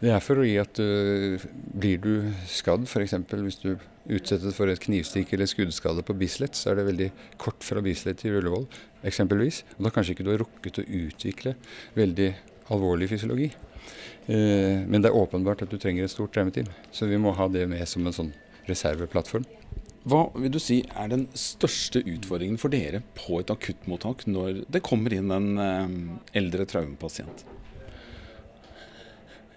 Det 0.00 0.12
er 0.12 0.22
for 0.24 0.40
å 0.40 0.46
gi 0.46 0.56
at 0.60 0.80
uh, 0.82 1.44
blir 1.76 2.00
du 2.02 2.12
skadd, 2.50 2.86
f.eks. 2.88 3.16
hvis 3.32 3.60
du 3.62 3.70
utsettes 4.16 4.54
for 4.54 4.70
et 4.70 4.82
knivstikk 4.82 5.32
eller 5.34 5.50
skuddskade 5.50 6.04
på 6.06 6.16
Bislett, 6.18 6.58
så 6.58 6.70
er 6.70 6.80
det 6.80 6.88
veldig 6.90 7.08
kort 7.42 7.64
fra 7.66 7.82
Bislett 7.82 8.20
til 8.22 8.38
Ullevål 8.38 8.68
eksempelvis. 9.06 9.62
Og 9.76 9.88
da 9.88 9.94
kanskje 9.94 10.16
ikke 10.16 10.26
du 10.26 10.32
har 10.34 10.42
rukket 10.44 10.82
å 10.82 10.86
utvikle 11.02 11.56
veldig 11.98 12.30
alvorlig 12.74 13.10
fysiologi. 13.12 13.50
Uh, 14.26 14.82
men 14.86 15.00
det 15.02 15.10
er 15.10 15.20
åpenbart 15.20 15.66
at 15.66 15.72
du 15.72 15.78
trenger 15.82 16.06
et 16.06 16.14
stort 16.14 16.34
traumeteam, 16.34 16.70
så 16.94 17.10
vi 17.10 17.20
må 17.20 17.34
ha 17.36 17.50
det 17.50 17.66
med 17.70 17.86
som 17.90 18.06
en 18.06 18.16
sånn 18.16 18.34
reserveplattform. 18.66 19.46
Hva 20.06 20.28
vil 20.38 20.52
du 20.54 20.60
si 20.62 20.84
er 20.94 21.10
den 21.10 21.24
største 21.34 21.98
utfordringen 22.06 22.60
for 22.62 22.70
dere 22.70 23.00
på 23.18 23.40
et 23.40 23.50
akuttmottak 23.50 24.22
når 24.30 24.62
det 24.70 24.84
kommer 24.86 25.14
inn 25.16 25.34
en 25.34 25.48
eh, 25.58 25.96
eldre 26.38 26.66
traumepasient? 26.70 27.42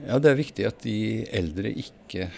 Ja, 0.08 0.20
Det 0.20 0.32
er 0.32 0.40
viktig 0.40 0.68
at 0.68 0.80
de 0.86 1.26
eldre 1.36 1.72
ikke 1.72 2.30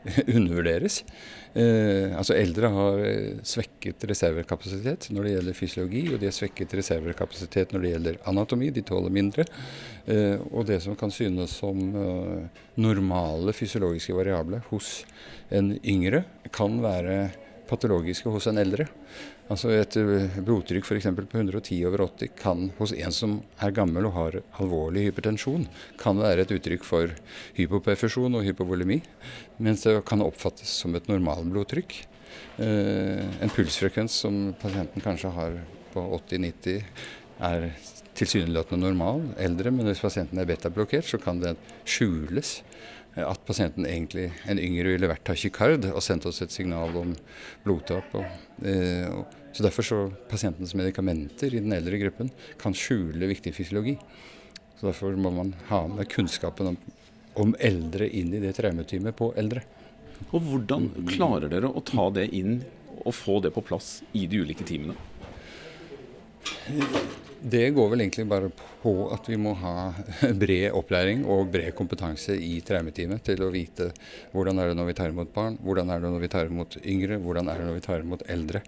undervurderes. 0.36 1.02
Eh, 1.50 2.14
altså 2.16 2.36
Eldre 2.38 2.70
har 2.72 3.02
eh, 3.04 3.40
svekket 3.46 4.06
reservekapasitet 4.10 5.08
når 5.14 5.26
det 5.26 5.34
gjelder 5.34 5.58
fysiologi, 5.58 6.02
og 6.10 6.20
de 6.20 6.28
har 6.30 6.34
svekket 6.34 6.74
reservekapasitet 6.78 7.74
når 7.74 7.84
det 7.84 7.92
gjelder 7.92 8.18
anatomi. 8.30 8.70
De 8.74 8.84
tåler 8.86 9.14
mindre. 9.14 9.46
Eh, 10.06 10.38
og 10.50 10.66
det 10.70 10.80
som 10.84 10.96
kan 10.98 11.12
synes 11.14 11.54
som 11.60 11.78
eh, 11.90 12.64
normale 12.80 13.54
fysiologiske 13.54 14.16
variable 14.16 14.62
hos 14.70 15.04
en 15.50 15.74
yngre, 15.84 16.24
kan 16.54 16.80
være 16.82 17.20
patologiske 17.70 18.30
hos 18.32 18.48
en 18.50 18.60
eldre. 18.60 18.88
Altså 19.50 19.72
Et 19.74 19.96
eh, 20.00 20.38
blodtrykk 20.44 20.86
f.eks. 20.86 21.08
på 21.16 21.38
110 21.38 21.78
over 21.88 22.04
80 22.06 22.34
kan 22.38 22.68
hos 22.78 22.94
en 22.96 23.14
som 23.14 23.38
er 23.62 23.74
gammel 23.76 24.08
og 24.10 24.16
har 24.16 24.38
alvorlig 24.62 25.08
hypertensjon, 25.08 25.66
kan 26.00 26.18
være 26.20 26.44
et 26.44 26.54
uttrykk 26.58 26.86
for 26.86 27.14
hypoperfusjon 27.58 28.38
og 28.38 28.46
hypovolemi, 28.46 29.00
mens 29.58 29.86
det 29.86 29.96
kan 30.08 30.24
oppfattes 30.24 30.72
som 30.82 30.94
et 30.98 31.08
normalblodtrykk. 31.10 31.96
Eh, 32.60 33.24
en 33.42 33.54
pulsfrekvens 33.54 34.20
som 34.26 34.42
pasienten 34.60 35.02
kanskje 35.04 35.32
har 35.34 35.58
på 35.94 36.04
80-90 36.20 36.82
er 37.40 37.70
tilsynelatende 38.20 38.90
normal, 38.90 39.22
eldre, 39.40 39.72
men 39.72 39.88
hvis 39.88 40.02
pasienten 40.02 40.38
er 40.40 40.48
betablokkert, 40.48 41.06
så 41.08 41.18
kan 41.22 41.40
det 41.40 41.54
skjules 41.88 42.58
at 43.18 43.42
pasienten 43.46 43.86
egentlig, 43.88 44.28
en 44.46 44.60
yngre, 44.62 44.94
ville 44.94 45.10
vært 45.10 45.24
tachykard 45.26 45.88
og 45.90 46.02
sendt 46.04 46.28
oss 46.30 46.40
et 46.44 46.54
signal 46.54 46.94
om 47.00 47.14
blodtap. 47.64 48.14
Og, 48.14 48.26
eh, 48.62 49.06
og, 49.10 49.36
så 49.50 49.64
Derfor 49.66 49.82
så 49.82 49.98
pasientens 50.30 50.76
medikamenter 50.78 51.50
i 51.50 51.62
den 51.62 51.74
eldre 51.74 51.98
gruppen 51.98 52.30
kan 52.60 52.76
skjule 52.76 53.26
viktig 53.32 53.52
fysiologi. 53.56 53.96
Så 54.78 54.86
Derfor 54.86 55.16
må 55.18 55.32
man 55.34 55.54
ha 55.68 55.86
med 55.90 56.08
kunnskapen 56.08 56.70
om, 56.70 56.76
om 57.34 57.54
eldre 57.58 58.06
inn 58.06 58.30
i 58.34 58.42
det 58.42 58.54
traumeteamet 58.60 59.16
på 59.18 59.32
eldre. 59.36 59.64
Og 60.30 60.44
Hvordan 60.46 60.90
klarer 61.10 61.50
dere 61.50 61.72
å 61.72 61.82
ta 61.82 62.06
det 62.14 62.28
inn 62.36 62.60
og 63.00 63.14
få 63.16 63.40
det 63.42 63.50
på 63.56 63.64
plass 63.64 64.00
i 64.12 64.26
de 64.30 64.44
ulike 64.44 64.66
teamene? 64.68 64.94
Det 67.40 67.70
går 67.72 67.88
vel 67.88 68.02
egentlig 68.04 68.26
bare 68.28 68.50
på 68.82 68.92
at 69.14 69.28
vi 69.30 69.38
må 69.40 69.54
ha 69.56 69.90
bred 70.42 70.74
opplæring 70.76 71.22
og 71.24 71.48
bred 71.54 71.72
kompetanse 71.76 72.34
i 72.36 72.58
traumeteamet 72.66 73.24
til 73.24 73.40
å 73.46 73.48
vite 73.54 73.86
hvordan 74.34 74.60
er 74.60 74.70
det 74.70 74.76
når 74.76 74.90
vi 74.90 74.96
tar 74.98 75.14
imot 75.14 75.32
barn, 75.32 75.56
hvordan 75.64 75.88
er 75.92 76.02
det 76.02 76.10
når 76.12 76.24
vi 76.26 76.30
tar 76.34 76.50
imot 76.50 76.76
yngre, 76.82 77.16
hvordan 77.24 77.48
er 77.48 77.62
det 77.62 77.70
når 77.70 77.78
vi 77.78 77.86
tar 77.86 78.04
imot 78.04 78.26
eldre. 78.36 78.62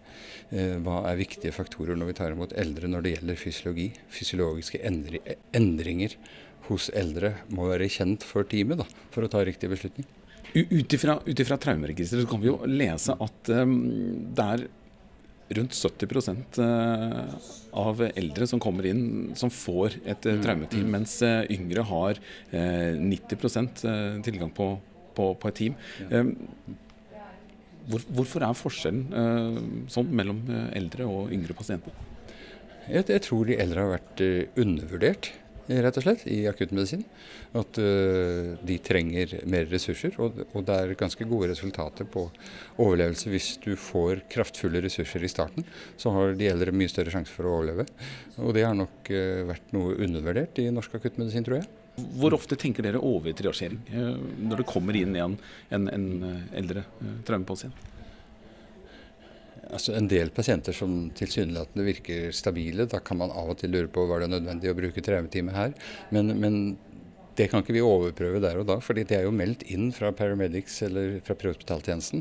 Eh, 0.48 0.78
hva 0.84 1.02
er 1.10 1.20
viktige 1.20 1.52
faktorer 1.52 2.00
når 2.00 2.12
vi 2.12 2.16
tar 2.22 2.32
imot 2.32 2.56
eldre 2.64 2.88
når 2.88 3.04
det 3.04 3.14
gjelder 3.16 3.42
fysiologi? 3.42 3.90
Fysiologiske 4.12 4.80
endringer 5.52 6.16
hos 6.70 6.88
eldre 6.96 7.34
må 7.52 7.68
være 7.68 7.90
kjent 7.92 8.24
for 8.24 8.48
teamet 8.48 8.80
da, 8.80 8.88
for 9.12 9.26
å 9.26 9.32
ta 9.32 9.44
riktig 9.44 9.68
beslutning. 9.72 10.08
Ut 10.52 10.92
ifra 10.92 11.56
traumeregisteret 11.60 12.28
kan 12.28 12.40
vi 12.40 12.50
jo 12.50 12.58
lese 12.68 13.14
at 13.20 13.52
um, 13.56 13.76
det 14.36 14.48
er 14.56 14.64
rundt 15.56 15.74
70 15.74 16.62
eh, 16.62 17.34
av 17.72 18.02
eldre 18.14 18.46
som 18.46 18.60
kommer 18.62 18.86
inn, 18.88 19.32
som 19.38 19.50
får 19.52 19.98
et 20.04 20.26
eh, 20.26 20.38
mm, 20.38 20.44
traumeteam, 20.44 20.86
mm. 20.86 20.94
mens 20.96 21.16
eh, 21.26 21.42
yngre 21.52 21.84
har 21.88 22.20
90% 22.52 23.84
tilgang 24.24 24.52
på, 24.54 24.74
på, 25.16 25.32
på, 25.34 25.50
et 25.50 25.60
team. 25.60 25.76
Hvor, 27.90 28.04
hvorfor 28.14 28.44
er 28.46 28.54
forskjellen 28.54 29.86
sånn 29.90 30.10
mellom 30.14 30.44
eldre 30.70 31.08
og 31.10 31.32
yngre 31.34 31.56
pasienter? 31.58 31.96
Jeg, 32.86 33.06
jeg 33.08 33.22
tror 33.26 33.46
de 33.48 33.58
eldre 33.62 33.84
har 33.84 33.94
vært 33.96 34.22
undervurdert 34.58 35.32
rett 35.68 35.98
og 35.98 36.04
slett, 36.04 36.24
i 36.30 36.42
akuttmedisin. 36.50 37.04
At 37.58 37.78
uh, 37.80 38.54
de 38.64 38.78
trenger 38.84 39.36
mer 39.50 39.68
ressurser. 39.70 40.16
Og, 40.22 40.40
og, 40.52 40.64
det 40.68 40.78
er 40.78 40.94
ganske 40.98 41.26
gode 41.28 41.50
resultater 41.52 42.08
på 42.08 42.26
overlevelse 42.82 43.32
hvis 43.32 43.52
du 43.62 43.74
får 43.78 44.24
kraftfulle 44.32 44.82
ressurser 44.84 45.24
i 45.24 45.30
starten. 45.30 45.66
Så 46.00 46.14
har 46.14 46.34
de 46.38 46.50
eldre 46.50 46.74
mye 46.74 46.90
større 46.92 47.14
sjanse 47.14 47.34
for 47.34 47.48
å 47.48 47.58
overleve. 47.58 47.86
Og 48.40 48.56
det 48.56 48.66
har 48.66 48.76
nok 48.78 49.12
uh, 49.12 49.44
vært 49.52 49.72
noe 49.76 49.96
undervurdert 50.00 50.60
i 50.62 50.68
norsk 50.74 50.98
akuttmedisin, 50.98 51.46
tror 51.46 51.60
jeg. 51.60 51.70
Hvor 52.16 52.32
ofte 52.32 52.56
tenker 52.56 52.86
dere 52.86 53.02
over 53.04 53.34
triasjering 53.36 53.82
uh, 53.92 54.18
når 54.48 54.62
det 54.62 54.70
kommer 54.70 54.96
inn 54.98 55.16
en, 55.20 55.38
en, 55.70 55.88
en 55.92 56.12
eldre 56.56 56.86
traumepasient? 57.28 57.91
Altså 59.70 59.94
en 59.96 60.08
del 60.10 60.32
pasienter 60.34 60.74
som 60.76 61.10
tilsynelatende 61.16 61.86
virker 61.86 62.32
stabile. 62.34 62.88
Da 62.90 63.00
kan 63.04 63.20
man 63.20 63.34
av 63.34 63.52
og 63.52 63.60
til 63.60 63.72
lure 63.74 63.90
på 63.92 64.06
var 64.10 64.22
det 64.22 64.32
nødvendig 64.32 64.72
å 64.72 64.78
bruke 64.78 65.04
traumetime 65.04 65.54
her. 65.54 65.76
Men, 66.14 66.34
men, 66.40 66.58
det 67.32 67.46
kan 67.48 67.62
ikke 67.62 67.72
vi 67.72 67.80
overprøve 67.80 68.42
der 68.44 68.58
og 68.60 68.66
da, 68.68 68.74
fordi 68.84 69.06
det 69.08 69.14
er 69.16 69.22
jo 69.24 69.30
meldt 69.32 69.62
inn 69.72 69.86
fra 69.96 70.10
paramedics 70.12 70.74
eller 70.84 71.14
fra 71.24 71.32
prehospitaltjenesten 71.40 72.20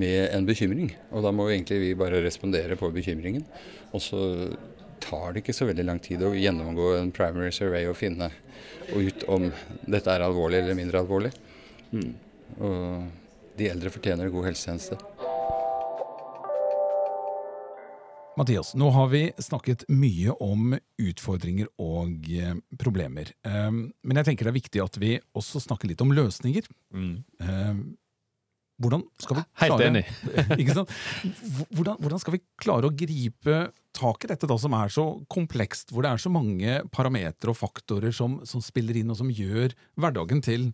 med 0.00 0.22
en 0.32 0.46
bekymring. 0.48 0.88
Og 1.12 1.26
da 1.26 1.34
må 1.36 1.50
egentlig 1.50 1.82
vi 1.82 1.90
bare 2.00 2.22
respondere 2.24 2.78
på 2.80 2.88
bekymringen. 2.94 3.44
Og 3.92 4.00
så 4.00 4.22
tar 5.04 5.34
det 5.34 5.42
ikke 5.42 5.56
så 5.56 5.68
veldig 5.68 5.84
lang 5.84 6.00
tid 6.00 6.24
å 6.24 6.32
gjennomgå 6.32 6.94
en 6.96 7.12
primary 7.12 7.52
survey 7.52 7.84
og 7.90 7.98
finne 8.00 8.30
ut 8.96 9.28
om 9.28 9.50
dette 9.84 10.16
er 10.16 10.24
alvorlig 10.24 10.62
eller 10.62 10.80
mindre 10.80 11.04
alvorlig. 11.04 11.34
Mm. 11.92 12.10
Og 12.56 13.58
de 13.60 13.68
eldre 13.68 13.92
fortjener 13.92 14.32
god 14.32 14.48
helsetjeneste. 14.48 15.17
Mathias, 18.38 18.74
nå 18.78 18.90
har 18.94 19.08
vi 19.10 19.24
snakket 19.42 19.82
mye 19.90 20.34
om 20.44 20.76
utfordringer 21.02 21.66
og 21.82 22.28
eh, 22.30 22.54
problemer. 22.78 23.32
Ehm, 23.48 23.88
men 24.06 24.20
jeg 24.20 24.28
tenker 24.28 24.46
det 24.46 24.52
er 24.52 24.60
viktig 24.60 24.82
at 24.84 24.98
vi 25.02 25.16
også 25.38 25.62
snakker 25.64 25.90
litt 25.90 26.04
om 26.04 26.12
løsninger. 26.14 26.68
Mm. 26.94 27.16
Ehm, 27.42 27.80
hvordan 28.78 29.02
skal 29.18 29.40
vi 29.40 29.42
klare 29.42 29.64
Helt 29.64 29.86
enig. 29.88 30.04
Hvordan, 31.74 31.96
hvordan, 31.98 32.20
skal 32.22 32.36
vi 32.36 32.40
klare 32.62 32.86
å 32.86 32.94
gripe 32.94 33.56
tak 33.98 34.22
i 34.22 34.30
dette 34.30 34.46
da, 34.46 34.54
som 34.62 34.76
er 34.78 34.92
så 34.94 35.06
komplekst, 35.26 35.90
hvor 35.90 36.06
det 36.06 36.12
er 36.12 36.22
så 36.22 36.30
mange 36.30 36.76
parametere 36.94 37.50
og 37.50 37.58
faktorer 37.58 38.14
som, 38.14 38.38
som, 38.46 38.62
spiller 38.62 39.00
inn, 39.00 39.10
og 39.10 39.18
som 39.18 39.32
gjør 39.34 39.74
hverdagen 39.98 40.44
til, 40.46 40.68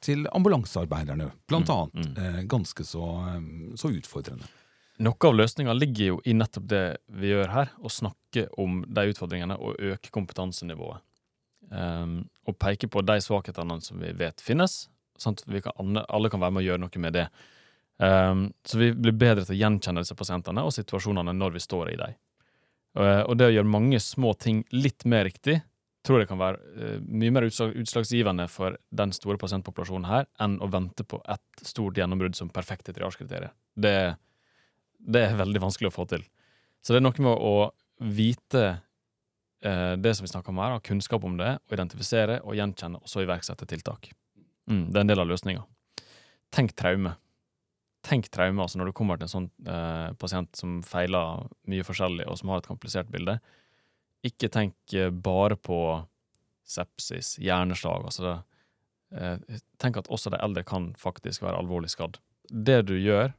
til 0.00 0.24
ambulansearbeiderne, 0.32 1.28
blant 1.52 1.68
mm, 1.68 1.76
annet, 1.76 2.00
mm, 2.00 2.16
mm. 2.16 2.48
ganske 2.56 2.88
så, 2.88 3.04
så 3.76 3.92
utfordrende? 3.92 4.48
Noe 5.00 5.28
av 5.28 5.36
løsninga 5.36 5.72
ligger 5.72 6.10
jo 6.10 6.16
i 6.28 6.34
nettopp 6.36 6.66
det 6.68 6.84
vi 7.16 7.30
gjør 7.30 7.52
her, 7.54 7.70
å 7.80 7.88
snakke 7.88 8.50
om 8.60 8.82
de 8.84 9.06
utfordringene 9.08 9.56
og 9.56 9.80
øke 9.80 10.12
kompetansenivået. 10.12 11.00
Um, 11.70 12.26
og 12.50 12.58
peke 12.60 12.88
på 12.90 13.00
de 13.06 13.16
svakhetene 13.22 13.78
som 13.80 14.02
vi 14.02 14.10
vet 14.18 14.42
finnes, 14.44 14.90
sånn 15.20 15.38
at 15.38 15.46
kan, 15.64 16.02
alle 16.02 16.30
kan 16.32 16.42
være 16.42 16.56
med 16.56 16.64
å 16.64 16.66
gjøre 16.66 16.82
noe 16.84 17.02
med 17.06 17.16
det. 17.16 17.24
Um, 17.96 18.44
så 18.66 18.80
vi 18.80 18.90
blir 18.92 19.16
bedre 19.16 19.46
til 19.46 19.56
å 19.56 19.60
gjenkjenne 19.62 20.04
disse 20.04 20.18
pasientene 20.18 20.64
og 20.66 20.74
situasjonene 20.76 21.36
når 21.36 21.56
vi 21.56 21.64
står 21.64 21.94
i 21.94 21.98
dem. 22.00 22.20
Uh, 22.98 23.22
og 23.22 23.36
det 23.38 23.48
å 23.48 23.54
gjøre 23.54 23.72
mange 23.72 24.00
små 24.04 24.34
ting 24.36 24.64
litt 24.74 25.08
mer 25.08 25.24
riktig, 25.30 25.60
tror 26.04 26.20
jeg 26.20 26.28
kan 26.28 26.40
være 26.40 26.60
uh, 26.76 26.96
mye 27.08 27.32
mer 27.32 27.48
utslag, 27.48 27.72
utslagsgivende 27.80 28.50
for 28.52 28.76
den 28.92 29.12
store 29.16 29.40
pasientpopulasjonen 29.40 30.08
her, 30.10 30.28
enn 30.44 30.60
å 30.60 30.68
vente 30.72 31.08
på 31.08 31.24
et 31.24 31.64
stort 31.64 31.96
gjennombrudd 31.96 32.36
som 32.36 32.52
perfekte 32.52 32.92
triasjekriterier. 32.96 33.54
Det 33.80 34.00
er 34.08 34.18
det 35.00 35.24
er 35.26 35.38
veldig 35.38 35.62
vanskelig 35.62 35.90
å 35.90 35.94
få 35.94 36.06
til. 36.10 36.24
Så 36.80 36.92
det 36.94 37.00
er 37.00 37.06
noe 37.06 37.24
med 37.24 37.32
å 37.34 37.70
vite 38.00 38.64
eh, 39.64 39.96
det 40.00 40.14
som 40.16 40.24
vi 40.24 40.32
snakker 40.32 40.52
om 40.52 40.60
her, 40.62 40.76
ha 40.76 40.84
kunnskap 40.84 41.24
om 41.24 41.36
det, 41.40 41.56
og 41.66 41.76
identifisere 41.76 42.40
og 42.44 42.56
gjenkjenne, 42.56 43.00
og 43.00 43.10
så 43.10 43.24
iverksette 43.24 43.68
tiltak. 43.68 44.12
Mm, 44.70 44.86
det 44.90 44.96
er 44.96 45.04
en 45.04 45.12
del 45.12 45.22
av 45.22 45.28
løsninga. 45.28 45.64
Tenk 46.54 46.74
traume. 46.78 47.14
Tenk 48.06 48.30
traume 48.32 48.64
altså 48.64 48.80
når 48.80 48.90
du 48.90 48.96
kommer 48.96 49.18
til 49.18 49.28
en 49.28 49.34
sånn 49.34 49.50
eh, 49.68 50.12
pasient 50.20 50.56
som 50.56 50.78
feiler 50.86 51.44
mye 51.70 51.86
forskjellig, 51.86 52.26
og 52.30 52.38
som 52.40 52.52
har 52.52 52.62
et 52.62 52.70
komplisert 52.70 53.10
bilde. 53.12 53.36
Ikke 54.26 54.48
tenk 54.52 54.96
eh, 54.96 55.12
bare 55.12 55.58
på 55.60 55.80
sepsis, 56.70 57.34
hjerneslag. 57.42 58.06
altså 58.08 58.26
det, 58.26 58.36
eh, 59.20 59.60
Tenk 59.80 60.00
at 60.00 60.10
også 60.12 60.32
de 60.32 60.40
eldre 60.40 60.64
kan 60.64 60.92
faktisk 60.98 61.44
være 61.44 61.60
alvorlig 61.60 61.92
skadd. 61.92 62.18
Det 62.50 62.82
du 62.88 62.96
gjør 62.96 63.34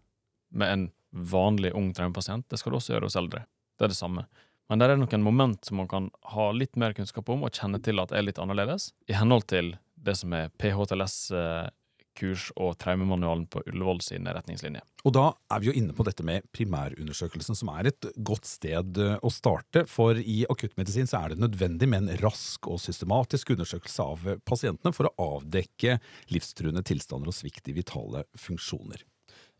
med 0.51 0.73
en 0.73 0.89
vanlig 1.11 1.73
ung 1.77 1.91
traumepasient. 1.93 2.47
Det 2.49 2.59
skal 2.59 2.73
du 2.73 2.79
også 2.79 2.95
gjøre 2.95 3.09
hos 3.09 3.19
eldre. 3.19 3.45
Det 3.77 3.87
er 3.87 3.93
det 3.93 3.99
samme. 3.99 4.25
Men 4.71 4.79
det 4.79 4.87
er 4.87 4.99
noen 5.01 5.23
moment 5.25 5.67
som 5.67 5.81
man 5.81 5.89
kan 5.91 6.07
ha 6.31 6.47
litt 6.55 6.77
mer 6.79 6.95
kunnskap 6.95 7.27
om 7.33 7.43
og 7.43 7.51
kjenne 7.57 7.81
til 7.83 7.99
at 7.99 8.13
er 8.15 8.23
litt 8.23 8.39
annerledes, 8.39 8.93
i 9.11 9.17
henhold 9.17 9.43
til 9.51 9.73
det 10.01 10.15
som 10.15 10.31
er 10.33 10.47
PHTLS-kurs 10.61 12.45
og 12.55 12.77
traumemanualen 12.79 13.43
på 13.51 13.65
Ullevål 13.67 13.99
sine 14.05 14.31
retningslinjer. 14.37 14.85
Og 15.03 15.11
da 15.17 15.25
er 15.51 15.59
vi 15.59 15.69
jo 15.69 15.75
inne 15.75 15.95
på 15.97 16.05
dette 16.07 16.23
med 16.23 16.47
primærundersøkelsen, 16.55 17.57
som 17.57 17.73
er 17.73 17.91
et 17.91 18.07
godt 18.15 18.47
sted 18.47 19.01
eh, 19.01 19.19
å 19.19 19.33
starte. 19.33 19.83
For 19.91 20.15
i 20.15 20.45
akuttmedisin 20.47 21.09
så 21.11 21.19
er 21.19 21.33
det 21.33 21.43
nødvendig 21.43 21.91
med 21.91 22.05
en 22.05 22.23
rask 22.23 22.71
og 22.71 22.79
systematisk 22.79 23.51
undersøkelse 23.57 24.07
av 24.07 24.27
pasientene 24.47 24.95
for 24.95 25.11
å 25.11 25.35
avdekke 25.35 25.99
livstruende 26.31 26.85
tilstander 26.87 27.27
og 27.33 27.35
svikt 27.35 27.67
i 27.67 27.75
vitale 27.75 28.23
funksjoner. 28.39 29.03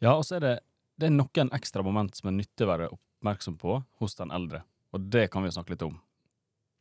Ja, 0.01 0.15
og 0.15 0.23
så 0.25 0.39
er 0.39 0.47
det 0.47 0.57
det 1.01 1.09
er 1.09 1.15
noen 1.15 1.49
ekstra 1.57 1.81
moment 1.85 2.13
som 2.17 2.29
er 2.29 2.37
nyttig 2.37 2.67
å 2.67 2.69
være 2.69 2.91
oppmerksom 2.93 3.57
på 3.61 3.79
hos 4.01 4.17
den 4.19 4.33
eldre, 4.33 4.61
og 4.93 5.07
det 5.13 5.27
kan 5.33 5.45
vi 5.45 5.53
snakke 5.53 5.73
litt 5.73 5.85
om. 5.87 5.95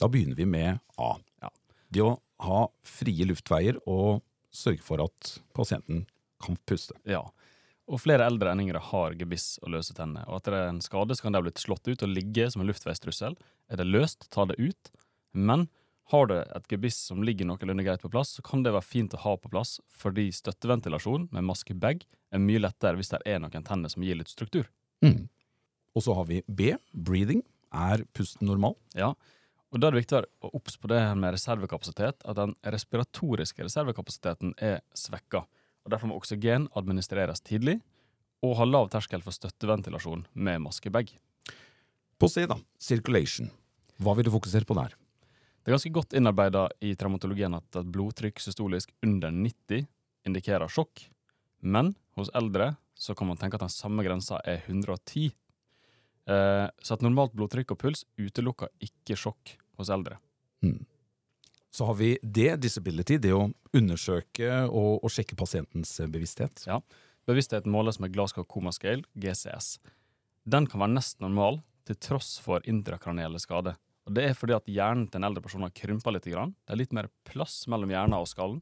Da 0.00 0.08
begynner 0.12 0.36
vi 0.36 0.46
med 0.48 0.80
A. 1.00 1.14
Ja. 1.40 1.50
Det 1.88 2.04
å 2.04 2.18
ha 2.44 2.60
frie 2.86 3.26
luftveier 3.28 3.80
og 3.88 4.20
sørge 4.52 4.84
for 4.84 5.02
at 5.04 5.34
pasienten 5.56 6.04
kan 6.40 6.56
puste. 6.68 6.96
Ja. 7.08 7.22
Og 7.90 8.00
flere 8.00 8.26
eldre 8.28 8.52
enn 8.52 8.62
yngre 8.62 8.80
har 8.90 9.16
gebiss 9.18 9.58
og 9.64 9.72
løse 9.74 9.96
tenner. 9.96 10.28
Og 10.28 10.38
etter 10.38 10.56
en 10.60 10.80
skade 10.84 11.16
så 11.16 11.24
kan 11.24 11.34
de 11.34 11.40
ha 11.40 11.44
blitt 11.44 11.60
slått 11.60 11.88
ut 11.88 12.04
og 12.06 12.12
ligge 12.12 12.46
som 12.52 12.62
en 12.62 12.70
luftveistrussel. 12.70 13.36
Er 13.72 13.80
det 13.80 13.88
løst, 13.88 14.28
ta 14.32 14.46
det 14.48 14.60
ut. 14.60 14.92
Men 15.32 15.66
har 16.10 16.30
du 16.30 16.36
et 16.40 16.70
gebiss 16.70 16.98
som 17.10 17.24
ligger 17.26 17.46
noenlunde 17.48 17.84
greit 17.86 18.02
på 18.02 18.10
plass, 18.12 18.36
så 18.36 18.44
kan 18.46 18.64
det 18.66 18.74
være 18.74 18.86
fint 18.86 19.14
å 19.14 19.22
ha 19.22 19.34
på 19.38 19.50
plass, 19.52 19.78
fordi 19.86 20.28
støtteventilasjon 20.34 21.28
med 21.34 21.46
maskebag 21.46 22.02
er 22.34 22.42
mye 22.42 22.62
lettere 22.62 22.98
hvis 22.98 23.12
det 23.14 23.22
er 23.30 23.42
noen 23.42 23.66
tenner 23.66 23.92
som 23.92 24.04
gir 24.06 24.18
litt 24.18 24.32
struktur. 24.32 24.66
Mm. 25.04 25.28
Og 25.94 26.06
så 26.06 26.14
har 26.18 26.26
vi 26.28 26.42
B, 26.46 26.74
breathing. 26.92 27.44
Er 27.70 28.02
pusten 28.16 28.48
normal? 28.50 28.74
Ja, 28.98 29.12
og 29.70 29.78
da 29.78 29.86
er 29.86 29.94
det 29.94 30.02
viktig 30.02 30.20
å 30.42 30.50
obs 30.58 30.76
på 30.82 30.90
det 30.90 30.98
her 30.98 31.18
med 31.18 31.36
reservekapasitet, 31.36 32.24
at 32.26 32.38
den 32.38 32.56
respiratoriske 32.74 33.62
reservekapasiteten 33.62 34.56
er 34.58 34.80
svekka. 34.98 35.44
Og 35.86 35.92
Derfor 35.94 36.10
må 36.10 36.18
oksygen 36.18 36.66
administreres 36.76 37.42
tidlig, 37.46 37.78
og 38.42 38.56
ha 38.58 38.66
lav 38.66 38.90
terskel 38.90 39.22
for 39.22 39.36
støtteventilasjon 39.36 40.26
med 40.34 40.64
maskebag. 40.64 41.12
På 42.18 42.28
C, 42.28 42.48
da. 42.50 42.58
Circulation. 42.82 43.52
Hva 44.00 44.16
vil 44.16 44.26
du 44.26 44.34
fokusere 44.34 44.66
på 44.66 44.76
der? 44.76 44.96
Det 45.70 45.74
er 45.74 45.78
ganske 45.78 45.94
godt 45.94 46.14
innarbeida 46.18 46.60
i 46.82 46.88
traumatologien 46.98 47.52
at 47.54 47.76
et 47.78 47.90
blodtrykk 47.94 48.40
systolisk 48.42 48.90
under 49.06 49.30
90 49.30 49.84
indikerer 50.26 50.66
sjokk, 50.66 51.04
men 51.62 51.92
hos 52.18 52.32
eldre 52.34 52.72
så 52.98 53.14
kan 53.14 53.28
man 53.28 53.38
tenke 53.38 53.54
at 53.54 53.62
den 53.62 53.70
samme 53.70 54.02
grensa 54.02 54.40
er 54.42 54.64
110. 54.64 55.28
Eh, 56.26 56.64
så 56.74 56.96
et 56.96 57.04
normalt 57.06 57.36
blodtrykk 57.38 57.76
og 57.76 57.78
puls 57.84 58.02
utelukker 58.18 58.72
ikke 58.82 59.14
sjokk 59.14 59.52
hos 59.78 59.92
eldre. 59.94 60.18
Mm. 60.66 60.80
Så 61.70 61.86
har 61.86 61.94
vi 62.00 62.16
det, 62.18 62.48
disability, 62.64 63.20
det 63.22 63.30
å 63.30 63.46
undersøke 63.70 64.64
og, 64.66 65.04
og 65.06 65.14
sjekke 65.14 65.38
pasientens 65.38 65.92
eh, 66.02 66.10
bevissthet. 66.10 66.64
Ja. 66.66 66.80
Bevisstheten 67.30 67.70
måles 67.70 68.02
med 68.02 68.10
Glasgow 68.16 68.42
Coma 68.42 68.74
Scale, 68.74 69.06
GCS. 69.14 69.76
Den 70.50 70.66
kan 70.66 70.82
være 70.82 70.96
nesten 70.96 71.28
normal 71.28 71.62
til 71.86 72.02
tross 72.10 72.40
for 72.42 72.66
intrakranielle 72.66 73.38
skader. 73.38 73.78
Og 74.10 74.16
Det 74.18 74.26
er 74.26 74.34
fordi 74.34 74.56
at 74.56 74.66
hjernen 74.66 75.06
til 75.06 75.20
en 75.20 75.28
eldre 75.28 75.42
person 75.44 75.62
har 75.62 75.70
krympa 75.70 76.10
litt. 76.10 76.26
Grann. 76.26 76.56
Det 76.66 76.74
er 76.74 76.80
litt 76.82 76.94
mer 76.96 77.08
plass 77.26 77.62
mellom 77.70 77.92
hjernen 77.94 78.18
og 78.18 78.26
skallen. 78.26 78.58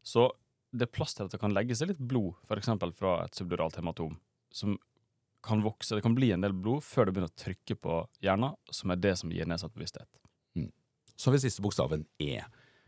Så 0.00 0.30
det 0.72 0.86
er 0.88 0.94
plass 0.96 1.12
til 1.16 1.28
at 1.28 1.34
det 1.34 1.40
kan 1.42 1.52
legge 1.52 1.76
seg 1.76 1.90
litt 1.92 2.00
blod, 2.00 2.38
f.eks. 2.48 2.70
fra 2.96 3.18
et 3.26 3.36
subduralt 3.36 3.76
hematom, 3.76 4.16
som 4.52 4.78
kan 5.44 5.60
vokse. 5.64 5.94
Det 5.96 6.04
kan 6.04 6.16
bli 6.16 6.30
en 6.32 6.44
del 6.44 6.56
blod 6.56 6.80
før 6.84 7.08
det 7.08 7.14
begynner 7.16 7.32
å 7.32 7.40
trykke 7.40 7.76
på 7.76 7.98
hjernen, 8.24 8.56
som 8.72 8.92
er 8.92 9.00
det 9.00 9.14
som 9.20 9.32
gir 9.32 9.48
nedsatt 9.48 9.76
bevissthet. 9.76 10.08
Så 11.18 11.28
har 11.28 11.34
vi 11.34 11.42
siste 11.42 11.64
bokstaven 11.64 12.04
E. 12.22 12.40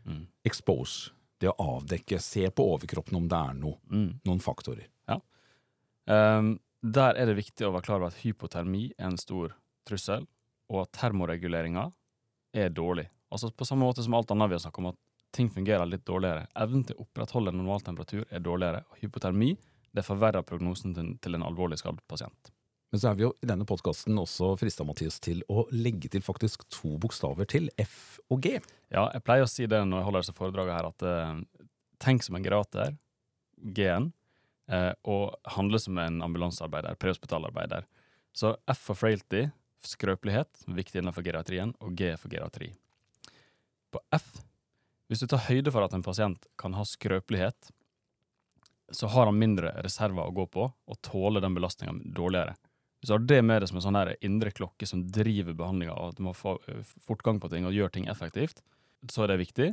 Mm. 0.07 0.23
Expose. 0.47 1.11
Det 1.41 1.49
å 1.51 1.75
avdekke, 1.77 2.19
se 2.21 2.45
på 2.53 2.65
overkroppen 2.75 3.17
om 3.17 3.27
det 3.29 3.37
er 3.37 3.57
noe. 3.57 3.77
Mm. 3.91 4.09
Noen 4.29 4.41
faktorer. 4.41 4.87
Um, 6.09 6.55
der 6.81 7.15
er 7.15 7.29
det 7.29 7.37
viktig 7.37 7.65
å 7.67 7.73
være 7.75 7.85
klar 7.85 7.99
over 7.99 8.09
at 8.09 8.21
hypotermi 8.23 8.87
er 8.97 9.11
en 9.11 9.19
stor 9.21 9.53
trussel, 9.87 10.25
og 10.71 10.85
at 10.85 10.93
termoreguleringa 10.95 11.89
er 12.55 12.71
dårlig. 12.71 13.07
Altså 13.31 13.51
På 13.51 13.67
samme 13.67 13.87
måte 13.87 14.03
som 14.03 14.15
alt 14.15 14.31
annet 14.31 14.51
vi 14.51 14.57
har 14.57 14.63
snakket 14.63 14.83
om, 14.83 14.91
at 14.91 15.35
ting 15.35 15.49
fungerer 15.51 15.87
litt 15.87 16.05
dårligere. 16.07 16.47
Evnen 16.59 16.83
til 16.87 16.97
å 16.97 17.05
opprettholde 17.05 17.53
normal 17.55 17.83
temperatur 17.85 18.25
er 18.27 18.43
dårligere, 18.43 18.83
og 18.89 19.03
hypotermi 19.03 19.53
det 19.95 20.03
forverrer 20.07 20.43
prognosen 20.47 20.95
til, 20.95 21.35
en 21.35 21.45
alvorlig 21.45 21.79
skadd 21.81 21.99
pasient. 22.07 22.51
Men 22.91 22.99
så 22.99 23.11
er 23.11 23.17
vi 23.19 23.23
jo 23.23 23.31
i 23.39 23.47
denne 23.47 23.67
podkasten 23.67 24.19
også 24.19 24.53
frista, 24.59 24.83
Mathias, 24.87 25.19
til 25.23 25.43
å 25.51 25.63
legge 25.71 26.11
til 26.11 26.23
faktisk 26.23 26.65
to 26.71 26.97
bokstaver 26.99 27.47
til, 27.47 27.69
F 27.79 28.19
og 28.31 28.41
G. 28.43 28.57
Ja, 28.91 29.05
jeg 29.13 29.23
pleier 29.23 29.47
å 29.47 29.51
si 29.51 29.67
det 29.71 29.79
når 29.87 30.01
jeg 30.01 30.07
holder 30.07 30.25
disse 30.25 30.35
foredragene 30.35 30.75
her, 30.75 30.89
at 30.91 31.05
eh, 31.07 31.69
tenk 32.03 32.27
som 32.27 32.35
en 32.35 32.43
gerater, 32.43 32.97
G-en, 33.61 34.09
eh, 34.71 34.91
og 35.07 35.37
handle 35.55 35.79
som 35.79 35.99
en 36.03 36.19
ambulansearbeider, 36.27 36.99
prehospitalarbeider. 36.99 37.87
Så 38.35 38.57
F 38.71 38.83
for 38.89 38.99
frailty, 38.99 39.45
skrøpelighet, 39.85 40.63
viktig 40.67 41.01
innenfor 41.01 41.25
geriatrien, 41.25 41.73
og 41.81 41.93
G 41.97 42.13
for 42.19 42.31
geriatri. 42.31 42.71
På 43.91 44.01
F, 44.15 44.27
hvis 45.11 45.23
du 45.23 45.27
tar 45.27 45.45
høyde 45.49 45.73
for 45.73 45.83
at 45.83 45.95
en 45.95 46.05
pasient 46.05 46.45
kan 46.59 46.75
ha 46.77 46.85
skrøpelighet, 46.87 47.71
så 48.91 49.07
har 49.07 49.27
han 49.27 49.39
mindre 49.39 49.71
reserver 49.83 50.27
å 50.27 50.35
gå 50.35 50.45
på 50.51 50.67
og 50.67 51.01
tåler 51.05 51.43
den 51.43 51.55
belastninga 51.55 51.95
dårligere. 52.15 52.55
Hvis 52.99 53.09
du 53.09 53.15
har 53.15 53.23
det 53.25 53.39
med 53.41 53.63
deg 53.63 53.71
som 53.71 53.79
en 53.79 53.85
sånn 53.87 53.99
indre 54.21 54.51
klokke 54.53 54.85
som 54.85 55.01
driver 55.09 55.55
behandlinga, 55.57 55.95
og 55.95 56.11
at 56.11 56.19
du 56.19 56.25
må 56.27 56.35
få 56.37 56.57
eh, 56.69 56.83
fortgang 57.07 57.39
på 57.41 57.49
ting 57.49 57.65
og 57.65 57.73
gjøre 57.73 57.95
ting 57.95 58.09
effektivt, 58.11 58.61
så 59.09 59.23
er 59.23 59.33
det 59.33 59.41
viktig. 59.41 59.71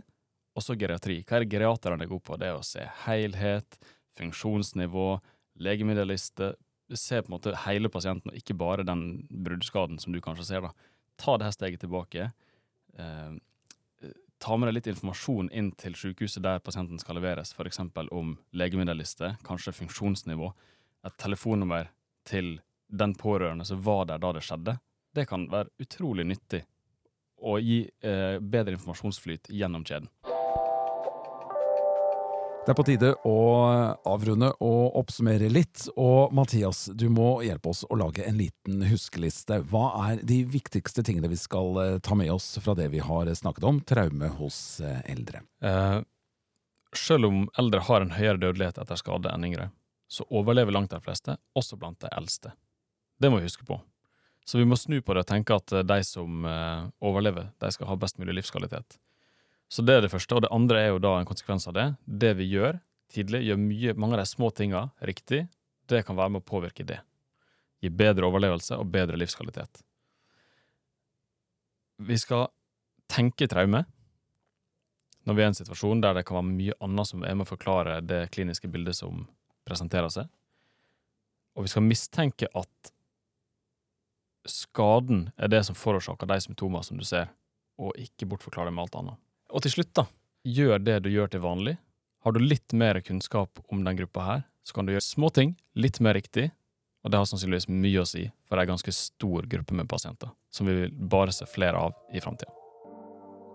Og 0.56 0.64
så 0.64 0.74
geriatri. 0.78 1.20
Hva 1.26 1.36
er 1.36 1.44
det 1.44 1.52
geriaterne 1.52 2.06
er 2.06 2.10
gode 2.10 2.24
på? 2.24 2.38
Det 2.40 2.48
er 2.48 2.56
å 2.56 2.64
se 2.64 2.86
helhet, 3.04 3.76
funksjonsnivå, 4.16 5.10
legemiddelliste. 5.60 6.54
Se 6.96 7.20
på 7.22 7.28
en 7.28 7.36
måte 7.36 7.56
hele 7.66 7.90
pasienten, 7.92 8.32
og 8.32 8.38
ikke 8.38 8.56
bare 8.56 8.86
den 8.86 9.26
bruddskaden 9.28 9.98
som 10.00 10.14
du 10.14 10.22
kanskje 10.24 10.46
ser. 10.48 10.64
da. 10.64 10.72
Ta 11.20 11.36
det 11.36 11.48
her 11.48 11.56
steget 11.56 11.82
tilbake. 11.84 12.30
Eh, 12.96 13.34
ta 14.38 14.56
med 14.56 14.70
deg 14.70 14.78
litt 14.78 14.90
informasjon 14.94 15.50
inn 15.50 15.72
til 15.78 15.96
sykehuset 15.98 16.42
der 16.44 16.62
pasienten 16.64 17.00
skal 17.02 17.18
leveres, 17.18 17.52
f.eks. 17.52 17.80
om 18.10 18.36
legemiddelliste, 18.52 19.34
kanskje 19.44 19.74
funksjonsnivå, 19.82 20.52
et 21.06 21.18
telefonnummer 21.18 21.90
til 22.28 22.58
den 22.88 23.14
pårørende 23.14 23.66
som 23.68 23.82
var 23.84 24.06
der 24.08 24.22
da 24.22 24.32
det 24.32 24.44
skjedde. 24.46 24.78
Det 25.14 25.26
kan 25.28 25.48
være 25.50 25.72
utrolig 25.82 26.26
nyttig 26.28 26.64
og 27.38 27.62
gi 27.62 27.82
eh, 28.02 28.38
bedre 28.42 28.74
informasjonsflyt 28.74 29.50
gjennom 29.54 29.84
kjeden. 29.86 30.08
Det 32.68 32.74
er 32.74 32.76
på 32.76 32.84
tide 32.84 33.10
å 33.24 33.36
avrunde 34.04 34.50
og 34.60 34.96
oppsummere 35.00 35.46
litt. 35.48 35.86
Og 35.96 36.34
Mathias, 36.36 36.82
du 36.92 37.06
må 37.08 37.38
hjelpe 37.40 37.70
oss 37.70 37.80
å 37.88 37.96
lage 37.96 38.26
en 38.28 38.36
liten 38.36 38.82
huskeliste. 38.90 39.62
Hva 39.70 39.86
er 40.02 40.20
de 40.28 40.42
viktigste 40.44 41.00
tingene 41.00 41.30
vi 41.32 41.38
skal 41.40 41.80
eh, 41.80 41.94
ta 42.04 42.12
med 42.20 42.28
oss 42.34 42.50
fra 42.60 42.74
det 42.76 42.90
vi 42.92 43.00
har 43.00 43.32
snakket 43.40 43.64
om, 43.70 43.80
traume 43.88 44.28
hos 44.36 44.58
eh, 44.84 45.00
eldre? 45.08 45.40
Eh, 45.64 46.02
selv 46.92 47.30
om 47.30 47.40
eldre 47.56 47.80
har 47.88 48.04
en 48.04 48.12
høyere 48.18 48.42
dødelighet 48.44 48.84
etter 48.84 49.00
skade 49.00 49.32
enn 49.32 49.48
yngre, 49.48 49.70
så 50.04 50.28
overlever 50.28 50.76
langt 50.76 50.92
de 50.92 51.00
fleste, 51.00 51.40
også 51.56 51.80
blant 51.80 52.02
de 52.04 52.12
eldste. 52.20 52.52
Det 53.16 53.32
må 53.32 53.40
vi 53.40 53.48
huske 53.48 53.64
på. 53.64 53.80
Så 54.44 54.60
vi 54.60 54.68
må 54.68 54.76
snu 54.76 55.00
på 55.00 55.16
det 55.16 55.24
og 55.24 55.32
tenke 55.32 55.56
at 55.56 55.72
de 55.88 56.02
som 56.04 56.44
eh, 56.44 56.84
overlever, 57.00 57.48
de 57.64 57.72
skal 57.72 57.94
ha 57.94 57.96
best 58.04 58.20
mulig 58.20 58.42
livskvalitet. 58.42 59.00
Så 59.68 59.84
det 59.84 59.98
er 59.98 60.04
det 60.04 60.12
første. 60.12 60.34
Og 60.34 60.44
det 60.44 60.52
andre 60.54 60.80
er 60.82 60.92
jo 60.92 61.02
da 61.02 61.18
en 61.18 61.28
konsekvens 61.28 61.68
av 61.68 61.76
det. 61.76 61.88
Det 62.04 62.32
vi 62.38 62.48
gjør 62.52 62.80
tidlig, 63.12 63.44
gjør 63.48 63.60
mye, 63.60 63.94
mange 63.96 64.16
av 64.16 64.22
de 64.22 64.30
små 64.30 64.50
tinga 64.50 64.88
riktig. 65.04 65.46
Det 65.88 66.04
kan 66.06 66.16
være 66.16 66.34
med 66.34 66.44
å 66.44 66.48
påvirke 66.48 66.86
det. 66.88 67.00
Gi 67.80 67.92
bedre 67.94 68.28
overlevelse 68.28 68.76
og 68.80 68.90
bedre 68.92 69.18
livskvalitet. 69.20 69.82
Vi 71.98 72.18
skal 72.18 72.48
tenke 73.10 73.48
traume 73.50 73.84
når 75.28 75.36
vi 75.36 75.42
er 75.42 75.48
i 75.48 75.52
en 75.52 75.58
situasjon 75.58 76.00
der 76.00 76.14
det 76.16 76.24
kan 76.24 76.38
være 76.38 76.48
mye 76.48 76.76
annet 76.84 77.08
som 77.10 77.24
er 77.26 77.34
med 77.36 77.44
å 77.44 77.50
forklare 77.50 77.98
det 78.00 78.30
kliniske 78.32 78.70
bildet 78.72 78.96
som 78.96 79.26
presenterer 79.68 80.08
seg. 80.12 80.28
Og 81.52 81.66
vi 81.66 81.72
skal 81.72 81.84
mistenke 81.84 82.48
at 82.56 82.92
skaden 84.48 85.26
er 85.36 85.50
det 85.52 85.64
som 85.68 85.76
forårsaker 85.76 86.30
de 86.30 86.38
symptomer 86.40 86.86
som 86.86 86.96
du 86.96 87.04
ser, 87.04 87.28
og 87.76 87.92
ikke 88.00 88.28
bortforklare 88.30 88.70
det 88.70 88.76
med 88.78 88.86
alt 88.86 88.96
annet. 89.02 89.20
Og 89.48 89.64
til 89.64 89.72
slutt, 89.78 89.94
da, 89.96 90.04
gjør 90.44 90.82
det 90.82 90.98
du 91.04 91.10
gjør 91.12 91.30
til 91.32 91.40
vanlig. 91.40 91.78
Har 92.24 92.34
du 92.34 92.42
litt 92.42 92.74
mer 92.76 92.98
kunnskap 93.00 93.60
om 93.72 93.80
den 93.84 93.96
gruppa 93.96 94.24
her, 94.26 94.42
så 94.66 94.76
kan 94.76 94.84
du 94.84 94.92
gjøre 94.92 95.06
små 95.06 95.30
ting 95.32 95.54
litt 95.78 96.00
mer 96.04 96.18
riktig, 96.18 96.50
og 97.00 97.12
det 97.12 97.20
har 97.20 97.28
sannsynligvis 97.30 97.70
mye 97.72 98.02
å 98.02 98.08
si 98.08 98.26
for 98.48 98.60
ei 98.60 98.68
ganske 98.68 98.92
stor 98.92 99.46
gruppe 99.48 99.76
med 99.78 99.88
pasienter, 99.88 100.28
som 100.52 100.68
vi 100.68 100.74
vil 100.76 100.92
bare 101.08 101.32
se 101.32 101.48
flere 101.48 101.80
av 101.80 101.96
i 102.12 102.20
framtida. 102.20 102.52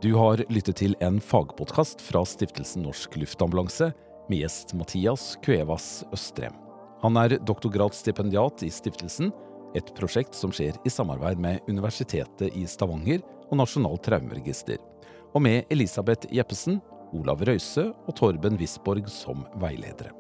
Du 0.02 0.16
har 0.18 0.42
lyttet 0.50 0.82
til 0.82 0.98
en 1.06 1.20
fagpodkast 1.24 2.02
fra 2.04 2.24
Stiftelsen 2.28 2.84
Norsk 2.88 3.14
Luftambulanse 3.20 3.92
med 4.32 4.42
gjest 4.42 4.74
Mathias 4.76 5.28
Cuevas 5.46 6.02
Østrem. 6.16 6.56
Han 7.04 7.20
er 7.20 7.38
doktorgradsstipendiat 7.46 8.66
i 8.66 8.72
stiftelsen, 8.74 9.30
et 9.78 9.94
prosjekt 9.98 10.36
som 10.38 10.52
skjer 10.54 10.76
i 10.86 10.92
samarbeid 10.92 11.40
med 11.42 11.70
Universitetet 11.70 12.58
i 12.58 12.66
Stavanger 12.70 13.22
og 13.50 13.60
Nasjonalt 13.60 14.04
traumeregister 14.06 14.82
og 15.34 15.42
med 15.42 15.70
Elisabeth 15.74 16.30
Jeppesen, 16.34 16.80
Olav 17.14 17.42
Røise 17.46 17.90
og 18.08 18.16
Torben 18.18 18.58
Wisborg 18.58 19.10
som 19.12 19.46
veiledere. 19.62 20.14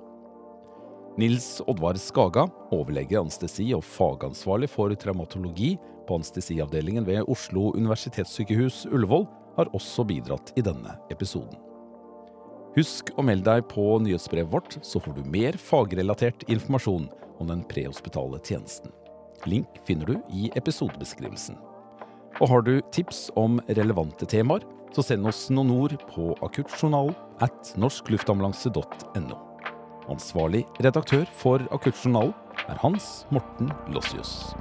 Nils 1.17 1.59
Oddvar 1.69 1.97
Skaga, 2.01 2.47
overlege 2.73 3.19
anestesi 3.19 3.67
og 3.77 3.83
fagansvarlig 3.85 4.69
for 4.73 4.93
traumatologi 4.97 5.75
på 6.07 6.17
anestesiavdelingen 6.17 7.05
ved 7.05 7.29
Oslo 7.29 7.69
universitetssykehus 7.77 8.87
Ullevål, 8.89 9.27
har 9.53 9.69
også 9.77 10.05
bidratt 10.09 10.49
i 10.57 10.63
denne 10.65 10.95
episoden. 11.13 11.59
Husk 12.73 13.11
å 13.13 13.25
melde 13.25 13.45
deg 13.45 13.67
på 13.69 13.83
nyhetsbrevet 14.01 14.49
vårt, 14.49 14.79
så 14.81 14.97
får 14.97 15.19
du 15.19 15.29
mer 15.29 15.59
fagrelatert 15.61 16.47
informasjon 16.49 17.05
om 17.37 17.51
den 17.51 17.61
prehospitale 17.69 18.41
tjenesten. 18.41 18.89
Link 19.45 19.77
finner 19.85 20.09
du 20.09 20.15
i 20.33 20.49
episodebeskrivelsen. 20.57 21.59
Og 22.41 22.49
har 22.49 22.65
du 22.65 22.79
tips 22.95 23.27
om 23.37 23.59
relevante 23.77 24.25
temaer, 24.25 24.65
så 24.93 25.05
send 25.05 25.27
oss 25.29 25.47
noen 25.53 25.71
ord 25.73 25.95
på 26.11 26.33
akuttjournalen 26.45 27.15
at 27.43 27.73
norskluftambulanse.no. 27.81 29.39
Ansvarlig 30.11 30.65
redaktør 30.83 31.23
for 31.39 31.63
Akuttjournalen 31.71 32.35
er 32.67 32.79
Hans 32.83 33.23
Morten 33.31 33.71
Lossius. 33.91 34.53